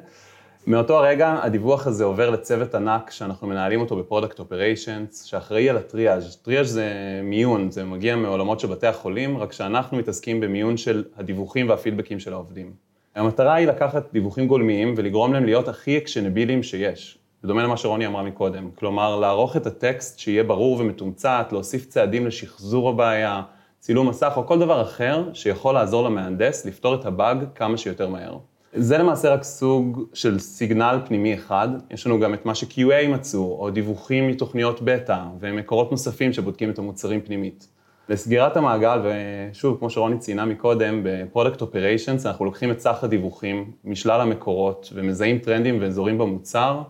מאותו 0.67 0.97
הרגע 0.97 1.39
הדיווח 1.43 1.87
הזה 1.87 2.03
עובר 2.03 2.29
לצוות 2.29 2.75
ענק 2.75 3.11
שאנחנו 3.11 3.47
מנהלים 3.47 3.81
אותו 3.81 3.95
ב-product 3.95 4.39
operations, 4.39 5.23
שאחראי 5.23 5.69
על 5.69 5.77
ה-triage. 5.77 6.35
triage 6.35 6.71
זה 6.71 6.91
מיון, 7.23 7.71
זה 7.71 7.83
מגיע 7.83 8.15
מעולמות 8.15 8.59
של 8.59 8.67
בתי 8.67 8.87
החולים, 8.87 9.37
רק 9.37 9.53
שאנחנו 9.53 9.97
מתעסקים 9.97 10.39
במיון 10.39 10.77
של 10.77 11.03
הדיווחים 11.17 11.69
והפידבקים 11.69 12.19
של 12.19 12.33
העובדים. 12.33 12.73
המטרה 13.15 13.53
היא 13.53 13.67
לקחת 13.67 14.13
דיווחים 14.13 14.47
גולמיים 14.47 14.93
ולגרום 14.97 15.33
להם 15.33 15.45
להיות 15.45 15.67
הכי 15.67 15.97
actionable-ים 15.97 16.63
שיש. 16.63 17.17
בדומה 17.45 17.63
למה 17.63 17.77
שרוני 17.77 18.07
אמרה 18.07 18.23
מקודם, 18.23 18.69
כלומר 18.79 19.19
לערוך 19.19 19.57
את 19.57 19.67
הטקסט 19.67 20.19
שיהיה 20.19 20.43
ברור 20.43 20.79
ומתומצת, 20.79 21.47
להוסיף 21.51 21.85
צעדים 21.85 22.27
לשחזור 22.27 22.89
הבעיה, 22.89 23.41
צילום 23.79 24.09
מסך 24.09 24.33
או 24.35 24.47
כל 24.47 24.59
דבר 24.59 24.81
אחר 24.81 25.23
שיכול 25.33 25.73
לעזור 25.73 26.03
למהנדס 26.03 26.65
לפתור 26.65 26.95
את 26.95 27.05
הבאג 27.05 27.45
כמה 27.55 27.77
שיותר 27.77 28.09
מהר. 28.09 28.37
זה 28.73 28.97
למעשה 28.97 29.33
רק 29.33 29.43
סוג 29.43 30.03
של 30.13 30.39
signal 30.39 30.99
פנימי 31.05 31.33
אחד, 31.33 31.69
יש 31.91 32.07
לנו 32.07 32.19
גם 32.19 32.33
את 32.33 32.45
מה 32.45 32.55
ש-QA 32.55 33.07
מצאו, 33.07 33.57
או 33.59 33.69
דיווחים 33.69 34.27
מתוכניות 34.27 34.81
בטא, 34.81 35.19
ומקורות 35.39 35.91
נוספים 35.91 36.33
שבודקים 36.33 36.69
את 36.69 36.79
המוצרים 36.79 37.21
פנימית. 37.21 37.67
לסגירת 38.09 38.57
המעגל, 38.57 38.99
ושוב, 39.03 39.77
כמו 39.79 39.89
שרוני 39.89 40.17
ציינה 40.17 40.45
מקודם, 40.45 41.01
ב-product 41.03 41.61
operations 41.61 42.25
אנחנו 42.25 42.45
לוקחים 42.45 42.71
את 42.71 42.79
סך 42.79 43.03
הדיווחים 43.03 43.71
משלל 43.83 44.21
המקורות, 44.21 44.89
ומזהים 44.93 45.37
טרנדים 45.37 45.77
ואזורים 45.81 46.17
במוצר 46.17 46.81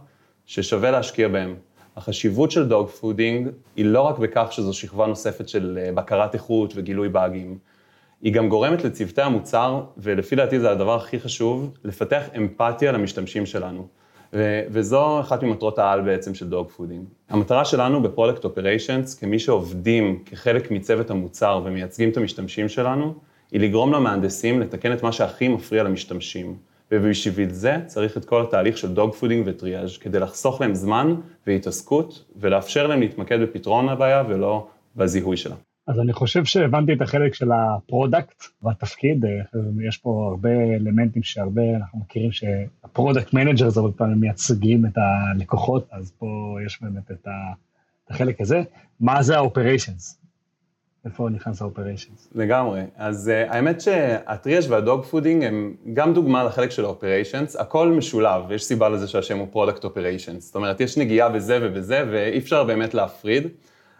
ששווה 0.45 0.91
להשקיע 0.91 1.27
בהם. 1.27 1.55
החשיבות 1.95 2.51
של 2.51 2.67
dogfooding 2.67 3.49
היא 3.75 3.85
לא 3.85 4.01
רק 4.01 4.17
בכך 4.17 4.47
שזו 4.51 4.73
שכבה 4.73 5.07
נוספת 5.07 5.49
של 5.49 5.79
אה, 5.81 5.91
בקרת 5.91 6.33
איכות 6.33 6.73
וגילוי 6.75 7.09
באגים, 7.09 7.57
היא 8.21 8.33
גם 8.33 8.49
גורמת 8.49 8.83
לצוותי 8.83 9.21
המוצר, 9.21 9.83
ולפי 9.97 10.35
דעתי 10.35 10.59
זה 10.59 10.71
הדבר 10.71 10.95
הכי 10.95 11.19
חשוב, 11.19 11.73
לפתח 11.83 12.23
אמפתיה 12.37 12.91
למשתמשים 12.91 13.45
שלנו. 13.45 13.87
ו- 14.33 14.61
וזו 14.69 15.19
אחת 15.19 15.43
ממטרות 15.43 15.79
העל 15.79 16.01
בעצם 16.01 16.35
של 16.35 16.49
dogfooding. 16.49 17.05
המטרה 17.29 17.65
שלנו 17.65 18.01
ב-product 18.03 18.43
operations, 18.43 19.15
כמי 19.15 19.39
שעובדים 19.39 20.23
כחלק 20.25 20.71
מצוות 20.71 21.09
המוצר 21.09 21.61
ומייצגים 21.65 22.09
את 22.09 22.17
המשתמשים 22.17 22.69
שלנו, 22.69 23.13
היא 23.51 23.61
לגרום 23.61 23.93
למהנדסים 23.93 24.61
לתקן 24.61 24.93
את 24.93 25.03
מה 25.03 25.11
שהכי 25.11 25.47
מפריע 25.47 25.83
למשתמשים. 25.83 26.55
ובשביל 26.91 27.49
זה 27.49 27.77
צריך 27.85 28.17
את 28.17 28.25
כל 28.25 28.41
התהליך 28.41 28.77
של 28.77 28.93
dogfooding 28.93 29.43
ו-triage 29.47 29.97
כדי 29.97 30.19
לחסוך 30.19 30.61
להם 30.61 30.75
זמן 30.75 31.15
והתעסקות 31.47 32.25
ולאפשר 32.35 32.87
להם 32.87 32.99
להתמקד 32.99 33.41
בפתרון 33.41 33.89
הבעיה 33.89 34.23
ולא 34.29 34.67
בזיהוי 34.95 35.37
שלה. 35.37 35.55
אז 35.87 35.99
אני 35.99 36.13
חושב 36.13 36.45
שהבנתי 36.45 36.93
את 36.93 37.01
החלק 37.01 37.33
של 37.33 37.51
ה-product 37.51 38.43
והתפקיד, 38.63 39.25
יש 39.87 39.97
פה 39.97 40.27
הרבה 40.29 40.49
אלמנטים 40.49 41.23
שהרבה, 41.23 41.75
אנחנו 41.75 41.99
מכירים 41.99 42.31
שה-product 42.31 43.33
manager 43.33 43.69
זה 43.69 43.79
הרבה 43.79 43.91
פעמים 43.91 44.19
מייצגים 44.19 44.85
את 44.85 44.97
הלקוחות, 44.97 45.87
אז 45.91 46.11
פה 46.17 46.57
יש 46.65 46.81
באמת 46.81 47.11
את 47.11 47.27
החלק 48.09 48.41
הזה. 48.41 48.61
מה 48.99 49.23
זה 49.23 49.37
ה-operations? 49.37 50.24
איפה 51.05 51.29
נכנס 51.29 51.61
ה-operations? 51.61 52.27
לגמרי. 52.35 52.81
אז 52.97 53.31
uh, 53.31 53.53
האמת 53.53 53.81
שה-triage 53.81 54.71
וה-dogfooding 54.71 55.43
הם 55.43 55.75
גם 55.93 56.13
דוגמה 56.13 56.43
לחלק 56.43 56.71
של 56.71 56.85
ה-operations, 56.85 57.61
הכל 57.61 57.87
משולב, 57.87 58.51
יש 58.51 58.63
סיבה 58.63 58.89
לזה 58.89 59.07
שהשם 59.07 59.37
הוא 59.37 59.47
product 59.53 59.81
operations. 59.81 60.39
זאת 60.39 60.55
אומרת, 60.55 60.81
יש 60.81 60.97
נגיעה 60.97 61.29
בזה 61.29 61.59
ובזה, 61.61 62.03
ואי 62.11 62.37
אפשר 62.37 62.63
באמת 62.63 62.93
להפריד, 62.93 63.47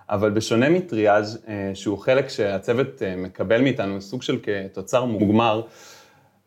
אבל 0.09 0.31
בשונה 0.31 0.69
מטריאז', 0.69 1.43
uh, 1.45 1.49
שהוא 1.73 1.97
חלק 1.97 2.29
שהצוות 2.29 2.87
uh, 3.01 3.19
מקבל 3.19 3.61
מאיתנו, 3.61 4.01
סוג 4.01 4.21
של 4.21 4.37
כתוצר 4.43 5.05
מוגמר, 5.05 5.61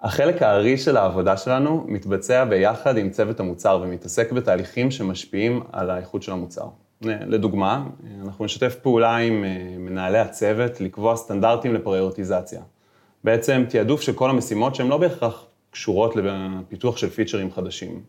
החלק 0.00 0.42
הארי 0.42 0.78
של 0.78 0.96
העבודה 0.96 1.36
שלנו 1.36 1.84
מתבצע 1.88 2.44
ביחד 2.44 2.96
עם 2.96 3.10
צוות 3.10 3.40
המוצר 3.40 3.80
ומתעסק 3.82 4.32
בתהליכים 4.32 4.90
שמשפיעים 4.90 5.62
על 5.72 5.90
האיכות 5.90 6.22
של 6.22 6.32
המוצר. 6.32 6.66
לדוגמה, 7.02 7.84
אנחנו 8.24 8.44
נשתף 8.44 8.74
פעולה 8.82 9.16
עם 9.16 9.44
אה, 9.44 9.78
מנהלי 9.78 10.18
הצוות 10.18 10.80
לקבוע 10.80 11.16
סטנדרטים 11.16 11.74
לפריורטיזציה. 11.74 12.62
בעצם 13.24 13.64
תעדוף 13.68 14.00
של 14.00 14.12
כל 14.12 14.30
המשימות 14.30 14.74
שהן 14.74 14.88
לא 14.88 14.96
בהכרח 14.96 15.44
קשורות 15.70 16.16
לפיתוח 16.16 16.96
של 16.96 17.10
פיצ'רים 17.10 17.52
חדשים. 17.52 18.02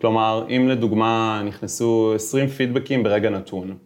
כלומר, 0.00 0.46
אם 0.48 0.68
לדוגמה 0.68 1.42
נכנסו 1.44 2.12
20 2.14 2.48
פידבקים 2.48 3.02
ברגע 3.02 3.30
נתון, 3.30 3.76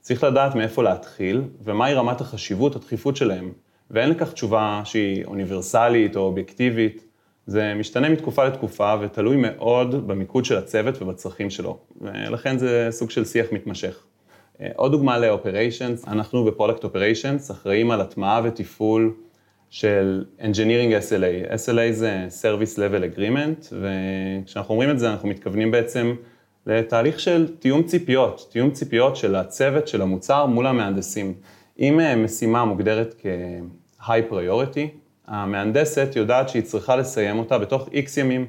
צריך 0.00 0.24
לדעת 0.24 0.54
מאיפה 0.54 0.82
להתחיל 0.82 1.42
ומהי 1.62 1.94
רמת 1.94 2.20
החשיבות, 2.20 2.76
הדחיפות 2.76 3.16
שלהם, 3.16 3.52
ואין 3.90 4.10
לכך 4.10 4.32
תשובה 4.32 4.82
שהיא 4.84 5.24
אוניברסלית 5.24 6.16
או 6.16 6.20
אובייקטיבית, 6.20 7.04
זה 7.46 7.74
משתנה 7.74 8.08
מתקופה 8.08 8.44
לתקופה 8.44 8.94
ותלוי 9.00 9.36
מאוד 9.36 10.08
במיקוד 10.08 10.44
של 10.44 10.56
הצוות 10.56 11.02
ובצרכים 11.02 11.50
שלו, 11.50 11.78
ולכן 12.00 12.58
זה 12.58 12.88
סוג 12.90 13.10
של 13.10 13.24
שיח 13.24 13.46
מתמשך. 13.52 14.04
אה, 14.60 14.68
עוד 14.76 14.92
דוגמה 14.92 15.18
ל-Operations, 15.18 16.10
אנחנו 16.10 16.44
ב-product 16.44 16.84
Operations 16.84 17.52
אחראים 17.52 17.90
על 17.90 18.00
הטמעה 18.00 18.40
ותפעול 18.44 19.14
של 19.70 20.24
Engineering 20.38 21.08
SLA. 21.08 21.52
SLA 21.52 21.92
זה 21.92 22.26
Service 22.42 22.76
Level 22.76 23.16
Agreement, 23.16 23.72
וכשאנחנו 23.72 24.72
אומרים 24.72 24.90
את 24.90 24.98
זה 24.98 25.10
אנחנו 25.10 25.28
מתכוונים 25.28 25.70
בעצם 25.70 26.14
לתהליך 26.66 27.20
של 27.20 27.56
תיאום 27.58 27.82
ציפיות, 27.82 28.48
תיאום 28.52 28.70
ציפיות 28.70 29.16
של 29.16 29.36
הצוות, 29.36 29.88
של 29.88 30.02
המוצר 30.02 30.46
מול 30.46 30.66
המהנדסים. 30.66 31.34
אם 31.78 32.00
אה, 32.00 32.16
משימה 32.16 32.64
מוגדרת 32.64 33.14
כ-High 33.22 34.32
Priority, 34.32 35.01
המהנדסת 35.26 36.08
יודעת 36.16 36.48
שהיא 36.48 36.62
צריכה 36.62 36.96
לסיים 36.96 37.38
אותה 37.38 37.58
בתוך 37.58 37.88
איקס 37.92 38.16
ימים, 38.16 38.46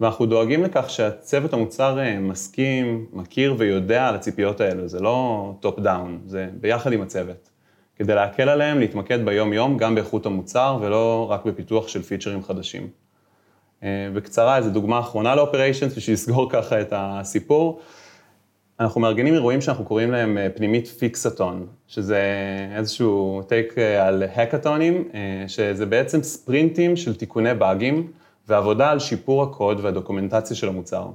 ואנחנו 0.00 0.26
דואגים 0.26 0.64
לכך 0.64 0.90
שהצוות 0.90 1.52
המוצר 1.52 1.98
אה, 1.98 2.18
מסכים, 2.18 3.06
מכיר 3.12 3.54
ויודע 3.58 4.08
על 4.08 4.14
הציפיות 4.14 4.60
האלו, 4.60 4.88
זה 4.88 5.00
לא 5.00 5.52
top 5.60 5.78
down, 5.78 6.20
זה 6.26 6.48
ביחד 6.60 6.92
עם 6.92 7.02
הצוות, 7.02 7.50
כדי 7.96 8.14
להקל 8.14 8.48
עליהם 8.48 8.78
להתמקד 8.78 9.24
ביום-יום 9.24 9.76
גם 9.76 9.94
באיכות 9.94 10.26
המוצר 10.26 10.78
ולא 10.80 11.26
רק 11.30 11.44
בפיתוח 11.44 11.88
של 11.88 12.02
feature-ים 12.02 12.42
חדשים. 12.42 12.88
אה, 13.82 14.08
בקצרה, 14.14 14.56
איזו 14.56 14.70
דוגמה 14.70 15.00
אחרונה 15.00 15.34
לאופריישנס, 15.34 15.96
בשביל 15.96 16.14
לסגור 16.14 16.50
ככה 16.50 16.80
את 16.80 16.92
הסיפור. 16.96 17.80
אנחנו 18.80 19.00
מארגנים 19.00 19.34
אירועים 19.34 19.60
שאנחנו 19.60 19.84
קוראים 19.84 20.10
להם 20.10 20.38
אה, 20.38 20.50
פנימית 20.50 20.86
פיקסטון, 20.86 21.66
שזה 21.86 22.22
איזשהו 22.76 23.42
טייק 23.48 23.78
אה, 23.78 24.06
על 24.06 24.22
הקאטונים, 24.22 25.08
שזה 25.46 25.86
בעצם 25.86 26.22
ספרינטים 26.22 26.96
של 26.96 27.14
תיקוני 27.14 27.54
באגים 27.54 28.12
ועבודה 28.48 28.90
על 28.90 28.98
שיפור 28.98 29.42
הקוד 29.42 29.80
והדוקומנטציה 29.84 30.56
של 30.56 30.68
המוצר. 30.68 31.06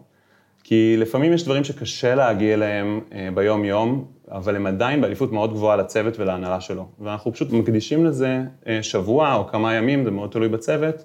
כי 0.64 0.96
לפעמים 0.98 1.34
יש 1.34 1.44
דברים 1.44 1.64
שקשה 1.64 2.16
להגיע 2.16 2.54
אליהם 2.54 3.02
ביום-יום, 3.34 4.06
אבל 4.32 4.56
הם 4.56 4.68
עדיין 4.68 5.02
בעדיפות 5.02 5.32
מאוד 5.32 5.54
גבוהה 5.54 5.76
לצוות 5.76 6.20
ולהנהלה 6.20 6.62
שלו. 6.62 6.88
ואנחנו 7.00 7.34
פשוט 7.34 7.52
מקדישים 7.52 8.06
לזה 8.06 8.42
שבוע 8.82 9.36
או 9.36 9.48
כמה 9.48 9.74
ימים, 9.74 10.04
זה 10.04 10.12
מאוד 10.12 10.30
תלוי 10.30 10.50
בצוות, 10.50 11.04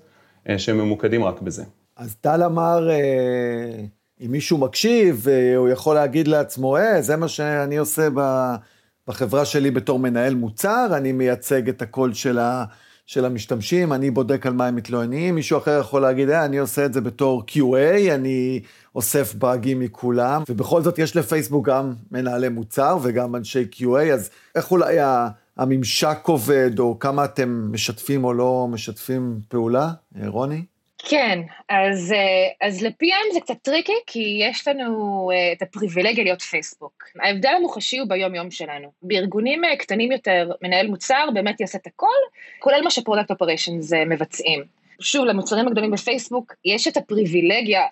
שהם 0.57 0.79
ממוקדים 0.79 1.25
רק 1.25 1.41
בזה. 1.41 1.65
אז 1.97 2.17
טל 2.17 2.43
אמר, 2.43 2.88
אם 4.21 4.31
מישהו 4.31 4.59
מקשיב, 4.59 5.27
הוא 5.57 5.69
יכול 5.69 5.95
להגיד 5.95 6.29
לעצמו, 6.29 6.77
אה, 6.77 7.03
זה 7.03 7.17
מה 7.17 7.29
שאני 7.29 7.77
עושה 7.77 8.09
בחברה 9.09 9.45
שלי 9.45 9.71
בתור 9.71 9.99
מנהל 9.99 10.35
מוצר, 10.35 10.87
אני 10.93 11.13
מייצג 11.13 11.69
את 11.69 11.83
הקול 11.83 12.15
של, 12.15 12.39
ה, 12.39 12.65
של 13.07 13.25
המשתמשים, 13.25 13.93
אני 13.93 14.11
בודק 14.11 14.47
על 14.47 14.53
מה 14.53 14.67
הם 14.67 14.77
מתלוננים, 14.77 15.35
מישהו 15.35 15.59
אחר 15.59 15.81
יכול 15.81 16.03
להגיד, 16.03 16.31
אה, 16.31 16.45
אני 16.45 16.59
עושה 16.59 16.85
את 16.85 16.93
זה 16.93 17.01
בתור 17.01 17.43
QA, 17.51 18.15
אני 18.15 18.61
אוסף 18.95 19.35
באגים 19.35 19.81
מכולם, 19.81 20.43
ובכל 20.49 20.83
זאת 20.83 20.99
יש 20.99 21.17
לפייסבוק 21.17 21.69
גם 21.69 21.95
מנהלי 22.11 22.49
מוצר 22.49 22.99
וגם 23.03 23.37
אנשי 23.37 23.67
QA, 23.73 24.13
אז 24.13 24.31
איך 24.55 24.71
אולי 24.71 24.97
הממשק 25.57 26.19
עובד, 26.23 26.79
או 26.79 26.99
כמה 26.99 27.25
אתם 27.25 27.69
משתפים 27.73 28.25
או 28.25 28.33
לא 28.33 28.69
משתפים 28.71 29.41
פעולה? 29.49 29.91
רוני? 30.27 30.63
כן, 31.11 31.41
אז, 31.69 32.12
אה, 32.12 32.67
אז 32.69 32.83
ל-PM 32.83 33.35
זה 33.35 33.41
קצת 33.41 33.55
טריקי, 33.62 33.93
כי 34.07 34.38
יש 34.41 34.69
לנו 34.69 35.31
אה, 35.33 35.53
את 35.53 35.62
הפריבילגיה 35.62 36.25
להיות 36.25 36.43
פייסבוק. 36.43 37.05
ההבדל 37.21 37.53
המוחשי 37.57 37.99
הוא 37.99 38.09
ביום-יום 38.09 38.50
שלנו. 38.50 38.88
בארגונים 39.03 39.65
אה, 39.65 39.77
קטנים 39.77 40.12
יותר, 40.12 40.50
מנהל 40.62 40.87
מוצר 40.87 41.29
באמת 41.35 41.61
יעשה 41.61 41.79
את 41.79 41.87
הכל, 41.87 42.07
כולל 42.59 42.83
מה 42.85 42.91
ש-product 42.90 43.31
operations 43.31 43.93
מבצעים. 43.93 44.65
שוב, 45.00 45.25
למוצרים 45.25 45.69
הגדולים 45.69 45.91
בפייסבוק, 45.91 46.55
יש 46.65 46.88
את 46.88 46.97
הפריבילגיה 46.97 47.83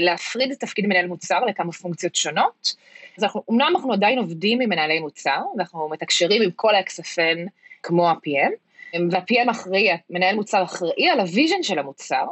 להפריד 0.00 0.50
את 0.50 0.60
תפקיד 0.60 0.86
מנהל 0.86 1.06
מוצר 1.06 1.44
לכמה 1.44 1.72
פונקציות 1.72 2.14
שונות. 2.14 2.74
אז 3.18 3.24
אנחנו, 3.24 3.42
אמנם 3.50 3.72
אנחנו 3.74 3.92
עדיין 3.92 4.18
עובדים 4.18 4.60
עם 4.60 4.68
מנהלי 4.68 5.00
מוצר, 5.00 5.42
ואנחנו 5.56 5.88
מתקשרים 5.88 6.42
עם 6.42 6.50
כל 6.50 6.74
ה-XFN 6.74 7.48
כמו 7.82 8.08
ה-PM, 8.08 8.52
וה-PM 9.10 9.50
אחראי, 9.50 9.88
מנהל 10.10 10.34
מוצר 10.34 10.62
אחראי 10.62 11.08
על 11.08 11.20
ה-vision 11.20 11.62
של 11.62 11.78
המוצר, 11.78 12.24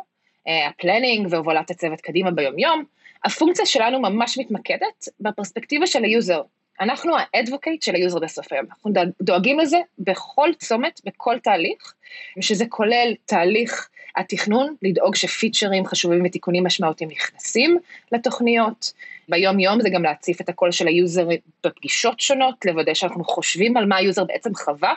ה-planning 0.46 1.26
והובלת 1.30 1.70
הצוות 1.70 2.00
קדימה 2.00 2.30
ביומיום, 2.30 2.84
הפונקציה 3.24 3.66
שלנו 3.66 4.00
ממש 4.00 4.38
מתמקדת 4.38 5.08
בפרספקטיבה 5.20 5.86
של 5.86 6.04
ה-user. 6.04 6.42
אנחנו 6.80 7.12
ה-advocate 7.18 7.82
של 7.82 7.94
ה-user 7.94 8.18
בסוף 8.18 8.52
היום, 8.52 8.66
אנחנו 8.70 8.90
דואגים 9.22 9.58
לזה 9.58 9.78
בכל 9.98 10.50
צומת, 10.58 11.00
בכל 11.04 11.38
תהליך, 11.38 11.94
שזה 12.40 12.64
כולל 12.68 13.14
תהליך 13.24 13.88
התכנון, 14.16 14.74
לדאוג 14.82 15.14
ש-feature-ים 15.14 15.86
חשובים 15.86 16.22
ותיקונים 16.24 16.66
משמעותיים 16.66 17.10
נכנסים 17.10 17.78
לתוכניות, 18.12 18.92
ביום 19.28 19.60
יום 19.60 19.80
זה 19.80 19.90
גם 19.90 20.02
להציף 20.02 20.40
את 20.40 20.48
הקול 20.48 20.70
של 20.70 20.86
ה-user 20.86 21.28
בפגישות 21.64 22.20
שונות, 22.20 22.64
לוודא 22.64 22.94
שאנחנו 22.94 23.24
חושבים 23.24 23.76
על 23.76 23.86
מה 23.86 23.96
ה-user 23.96 24.24
בעצם 24.24 24.54
חווה, 24.54 24.94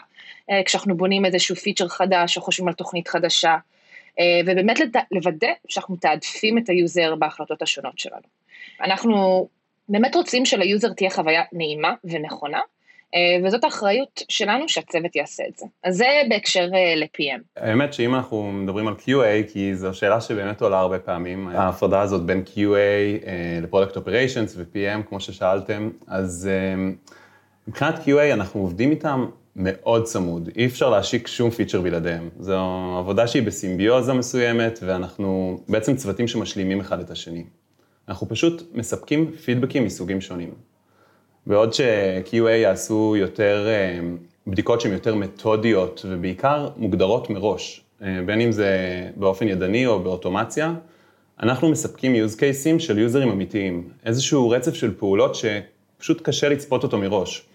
אה, 0.52 0.62
כשאנחנו 0.66 0.98
בונים 0.98 1.26
איזשהו 1.26 1.56
feature 1.56 1.88
חדש 1.88 2.38
או 2.38 2.42
חושבים 2.42 2.68
על 2.68 2.74
תוכנית 2.74 3.08
חדשה, 3.08 3.50
אה, 3.52 3.58
ובאמת 4.46 4.80
לוודא 5.12 5.48
שאנחנו 5.68 5.94
מתעדפים 5.94 6.58
את 6.58 6.70
ה-user 6.70 7.16
בהחלטות 7.16 7.62
השונות 7.62 8.00
שלנו. 8.00 8.24
אנחנו 8.82 9.48
באמת 9.90 10.16
רוצים 10.16 10.46
של-user 10.46 10.94
תהיה 10.94 11.10
חוויה 11.10 11.42
נעימה 11.54 11.94
ונכונה, 12.04 12.60
אה, 13.16 13.48
וזאת 13.48 13.64
האחריות 13.64 14.22
שלנו 14.30 14.70
שהצוות 14.70 15.16
יעשה 15.16 15.44
את 15.50 15.58
זה. 15.58 15.66
אז 15.84 15.98
זה 15.98 16.06
בהקשר 16.30 16.70
אה, 16.74 16.96
ל-PM. 16.96 17.42
האמת 17.58 17.94
שאם 17.94 18.16
אנחנו 18.16 18.52
מדברים 18.52 18.88
על 18.88 18.94
QA, 18.94 19.54
כי 19.54 19.76
זו 19.76 19.94
שאלה 19.94 20.22
שבאמת 20.22 20.62
עולה 20.62 20.80
הרבה 20.80 21.00
פעמים, 21.00 21.48
ההפרדה 21.48 22.02
הזאת 22.02 22.26
בין 22.26 22.44
QA 22.56 23.28
ל-Product 23.62 23.96
Operations 23.96 24.52
ו-PM, 24.56 25.04
כמו 25.10 25.20
ששאלתם, 25.20 25.90
אז 26.08 26.50
מבחינת 27.68 27.96
QA 28.06 28.34
אנחנו 28.34 28.62
עובדים 28.62 28.92
איתם 28.92 29.26
מאוד 29.56 30.04
צמוד, 30.04 30.50
אי 30.56 30.66
אפשר 30.66 30.90
להשיק 30.90 31.28
שום 31.28 31.50
פיצ'ר 31.50 31.82
בלעדיהם. 31.82 32.30
זו 32.40 32.60
עבודה 33.00 33.28
שהיא 33.28 33.44
בסימביוזה 33.44 34.14
מסוימת, 34.14 34.80
ואנחנו 34.82 35.60
בעצם 35.70 35.96
צוותים 35.96 36.28
שמשלימים 36.28 36.80
אחד 36.80 37.00
את 37.00 37.12
השני. 37.12 37.44
אנחנו 38.10 38.30
פשוט 38.30 38.64
מספקים 38.74 39.32
פידבקים 39.32 39.86
מסוגים 39.86 40.22
שונים. 40.22 40.52
בעוד 41.48 41.74
ש-QA 41.74 42.50
יעשו 42.50 43.16
יותר 43.18 43.68
אה, 43.68 44.00
בדיקות 44.48 44.82
שהן 44.82 44.94
יותר 44.94 45.16
מתודיות, 45.16 46.06
ובעיקר 46.10 46.70
מוגדרות 46.78 47.30
מראש, 47.30 47.82
אה, 48.02 48.20
בין 48.26 48.42
אם 48.42 48.52
זה 48.52 48.70
באופן 49.16 49.48
ידני 49.48 49.86
או 49.86 50.00
באוטומציה, 50.00 50.74
אנחנו 51.44 51.70
מספקים 51.70 52.16
use 52.16 52.36
cases 52.36 52.80
של 52.80 52.98
יוזרים 52.98 53.30
אמיתיים, 53.30 53.90
איזשהו 54.06 54.50
רצף 54.50 54.74
של 54.74 54.94
פעולות 54.98 55.36
שפשוט 55.36 56.22
קשה 56.22 56.50
לצפות 56.50 56.84
אותו 56.84 56.98
מראש. 56.98 57.46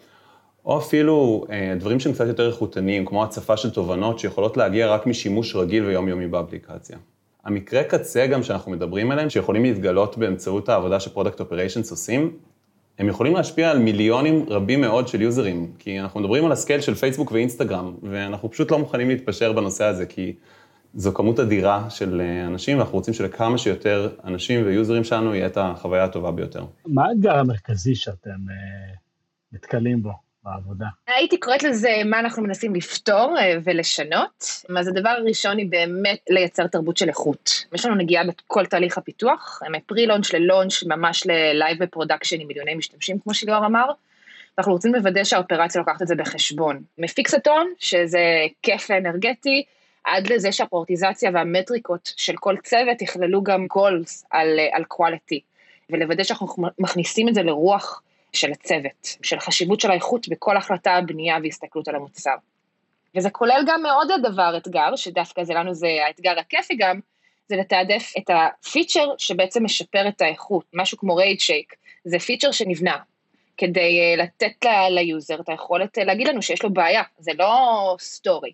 או 0.65 0.79
אפילו 0.79 1.45
אה, 1.51 1.75
דברים 1.79 2.01
שהם 2.01 2.13
קצת 2.13 2.27
יותר 2.27 2.49
איכותניים, 2.49 3.07
כמו 3.07 3.25
הצפה 3.25 3.57
של 3.57 3.71
תובנות 3.71 4.19
שיכולות 4.19 4.57
להגיע 4.57 4.89
רק 4.89 5.07
משימוש 5.07 5.57
רגיל 5.57 5.85
ויומיומי 5.85 6.27
באפליקציה. 6.27 6.99
המקרה 7.45 7.85
קצה 7.85 8.27
גם 8.27 8.43
שאנחנו 8.43 8.73
מדברים 8.73 9.11
עליהם, 9.11 9.31
שיכולים 9.31 9.63
להתגלות 9.63 10.19
באמצעות 10.19 10.69
העבודה 10.69 11.01
ש 11.01 11.10
product 11.10 11.41
operations 11.41 11.91
עושים, 11.91 12.37
הם 12.99 13.09
יכולים 13.09 13.35
להשפיע 13.35 13.71
על 13.71 13.79
מיליונים 13.79 14.45
רבים 14.49 14.81
מאוד 14.81 15.09
של 15.09 15.23
יוזרים, 15.23 15.73
כי 15.79 16.01
אנחנו 16.01 16.21
מדברים 16.21 16.45
על 16.45 16.53
ה 16.53 16.57
scale 16.57 16.81
של 16.81 16.95
פייסבוק 16.95 17.33
ואינסטגרם, 17.33 17.95
ואנחנו 18.03 18.51
פשוט 18.51 18.71
לא 18.71 18.79
מוכנים 18.79 19.09
להתפשר 19.09 19.53
בנושא 19.53 19.85
הזה, 19.85 20.07
כי 20.07 20.35
זו 20.95 21.15
כמות 21.15 21.41
אדירה 21.41 21.91
של 21.91 22.21
אה, 22.21 22.47
אנשים, 22.47 22.79
ואנחנו 22.79 22.95
רוצים 22.95 23.15
שלכמה 23.15 23.59
שיותר 23.59 24.17
אנשים 24.25 24.67
ויוזרים 24.67 25.05
שלנו 25.05 25.35
יהיה 25.35 25.47
את 25.47 25.57
החוויה 25.57 26.05
הטובה 26.05 26.31
ביותר. 26.31 26.65
מה 26.87 27.07
האתגר 27.09 27.39
המרכזי 27.39 27.95
שאתם 27.95 28.31
אה, 28.31 28.97
נתקלים 29.53 30.03
בו? 30.03 30.30
בעבודה. 30.51 30.87
הייתי 31.07 31.41
קוראת 31.41 31.63
לזה 31.63 31.91
מה 32.05 32.19
אנחנו 32.19 32.43
מנסים 32.43 32.75
לפתור 32.75 33.37
אה, 33.39 33.57
ולשנות. 33.65 34.45
אז 34.79 34.89
הדבר 34.89 35.09
הראשון 35.09 35.59
היא 35.59 35.67
באמת 35.71 36.19
לייצר 36.31 36.67
תרבות 36.67 36.97
של 36.97 37.09
איכות. 37.09 37.65
יש 37.73 37.87
לנו 37.87 37.95
נגיעה 37.95 38.25
בכל 38.25 38.67
תהליך 38.67 38.99
הפיתוח, 38.99 39.63
מ 39.71 39.76
pre-launch 39.76 40.33
ל 40.33 40.39
launch, 40.39 40.83
ממש 40.87 41.27
ל 41.27 41.37
live 41.37 41.79
ו 41.81 41.86
production 41.86 42.41
עם 42.41 42.49
מיליוני 42.49 42.75
משתמשים, 42.75 43.19
כמו 43.19 43.35
שליאור 43.35 43.67
אמר. 43.67 43.91
ואנחנו 44.59 44.73
רוצים 44.73 44.95
לוודא 44.95 45.25
שהאופרציה 45.25 45.81
לוקחת 45.81 46.03
את 46.03 46.07
זה 46.07 46.15
בחשבון. 46.15 46.83
מ 46.99 47.06
fixathon, 47.06 47.73
שזה 47.79 48.47
כיף 48.63 48.91
אנרגטי, 48.91 49.65
עד 50.05 50.33
לזה 50.33 50.53
שהפריוריטיזציה 50.53 51.31
והמטריקות 51.35 52.13
של 52.17 52.35
כל 52.37 52.57
צוות 52.63 53.03
יכללו 53.03 53.43
גם 53.43 53.67
goals 53.67 54.25
על, 54.31 54.59
אה, 54.59 54.69
על 54.73 54.85
quality, 54.95 55.39
ולוודא 55.91 56.25
שאנחנו 56.25 56.47
מכניסים 56.79 57.29
את 57.29 57.35
זה 57.35 57.43
לרוח 57.43 58.03
של 58.33 58.53
הצוות, 58.53 59.17
של 59.23 59.37
החשיבות 59.37 59.81
של 59.81 59.91
האיכות 59.91 60.29
בכל 60.29 60.57
החלטה, 60.57 61.01
בנייה 61.07 61.37
והסתכלות 61.43 61.89
על 61.89 61.95
המוצר. 61.95 62.35
וזה 63.17 63.31
כולל 63.31 63.65
גם 63.67 63.83
מאוד 63.83 64.11
הדבר, 64.11 64.57
אתגר, 64.57 64.97
שדווקא 64.97 65.45
זה 65.45 65.55
לנו 65.55 65.75
זה 65.75 65.89
האתגר 66.07 66.39
הכיפי 66.39 66.77
גם, 66.79 67.01
זה 67.49 67.57
לתעדף 67.57 68.13
את 68.19 68.31
הפיצ'ר 68.31 69.09
שבעצם 69.19 69.65
משפר 69.65 70.09
את 70.09 70.21
האיכות, 70.21 70.65
משהו 70.75 70.99
כמו 70.99 71.17
rage 71.17 71.41
shake, 71.41 71.75
זה 72.05 72.19
פיצ'ר 72.19 72.51
שנבנה, 72.53 72.97
כדי 73.57 74.01
אה, 74.01 74.25
לתת 74.25 74.67
ליוזר 74.91 75.41
את 75.41 75.49
היכולת 75.49 75.99
אה, 75.99 76.05
להגיד 76.05 76.29
לנו 76.29 76.43
שיש 76.43 76.63
לו 76.63 76.73
בעיה, 76.73 77.03
זה 77.19 77.33
לא 77.39 77.97
סטורי, 77.99 78.53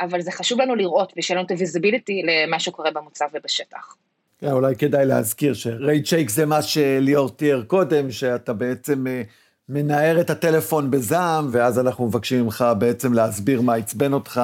אבל 0.00 0.20
זה 0.20 0.32
חשוב 0.32 0.60
לנו 0.60 0.74
לראות 0.74 1.12
ושיהיה 1.16 1.38
לנו 1.38 1.46
את 1.46 1.50
ה 1.50 1.57
visibility 1.57 2.22
למה 2.22 2.60
שקורה 2.60 2.90
במוצר 2.90 3.26
ובשטח. 3.32 3.96
כן, 4.38 4.52
אולי 4.52 4.76
כדאי 4.76 5.06
להזכיר 5.06 5.54
ש 5.54 5.71
rage 5.71 6.06
shake 6.06 6.30
זה 6.30 6.46
מה 6.46 6.62
שליאור 6.62 7.30
תיאר 7.30 7.62
קודם, 7.62 8.10
שאתה 8.10 8.52
בעצם 8.52 9.06
אה, 9.06 9.22
מנער 9.68 10.20
את 10.20 10.30
הטלפון 10.30 10.90
בזעם, 10.90 11.48
ואז 11.52 11.78
אנחנו 11.78 12.06
מבקשים 12.06 12.44
ממך 12.44 12.64
בעצם 12.78 13.12
להסביר 13.12 13.60
מה 13.60 13.74
עצבן 13.74 14.12
אותך, 14.12 14.40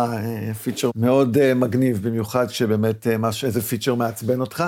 פיצ'ר 0.62 0.86
אה, 0.86 0.92
מאוד 0.96 1.38
אה, 1.38 1.54
מגניב, 1.54 2.08
במיוחד 2.08 2.50
שבאמת 2.50 3.06
מש, 3.06 3.44
איזה 3.44 3.62
פיצ'ר 3.62 3.94
מעצבן 3.94 4.40
אותך. 4.40 4.64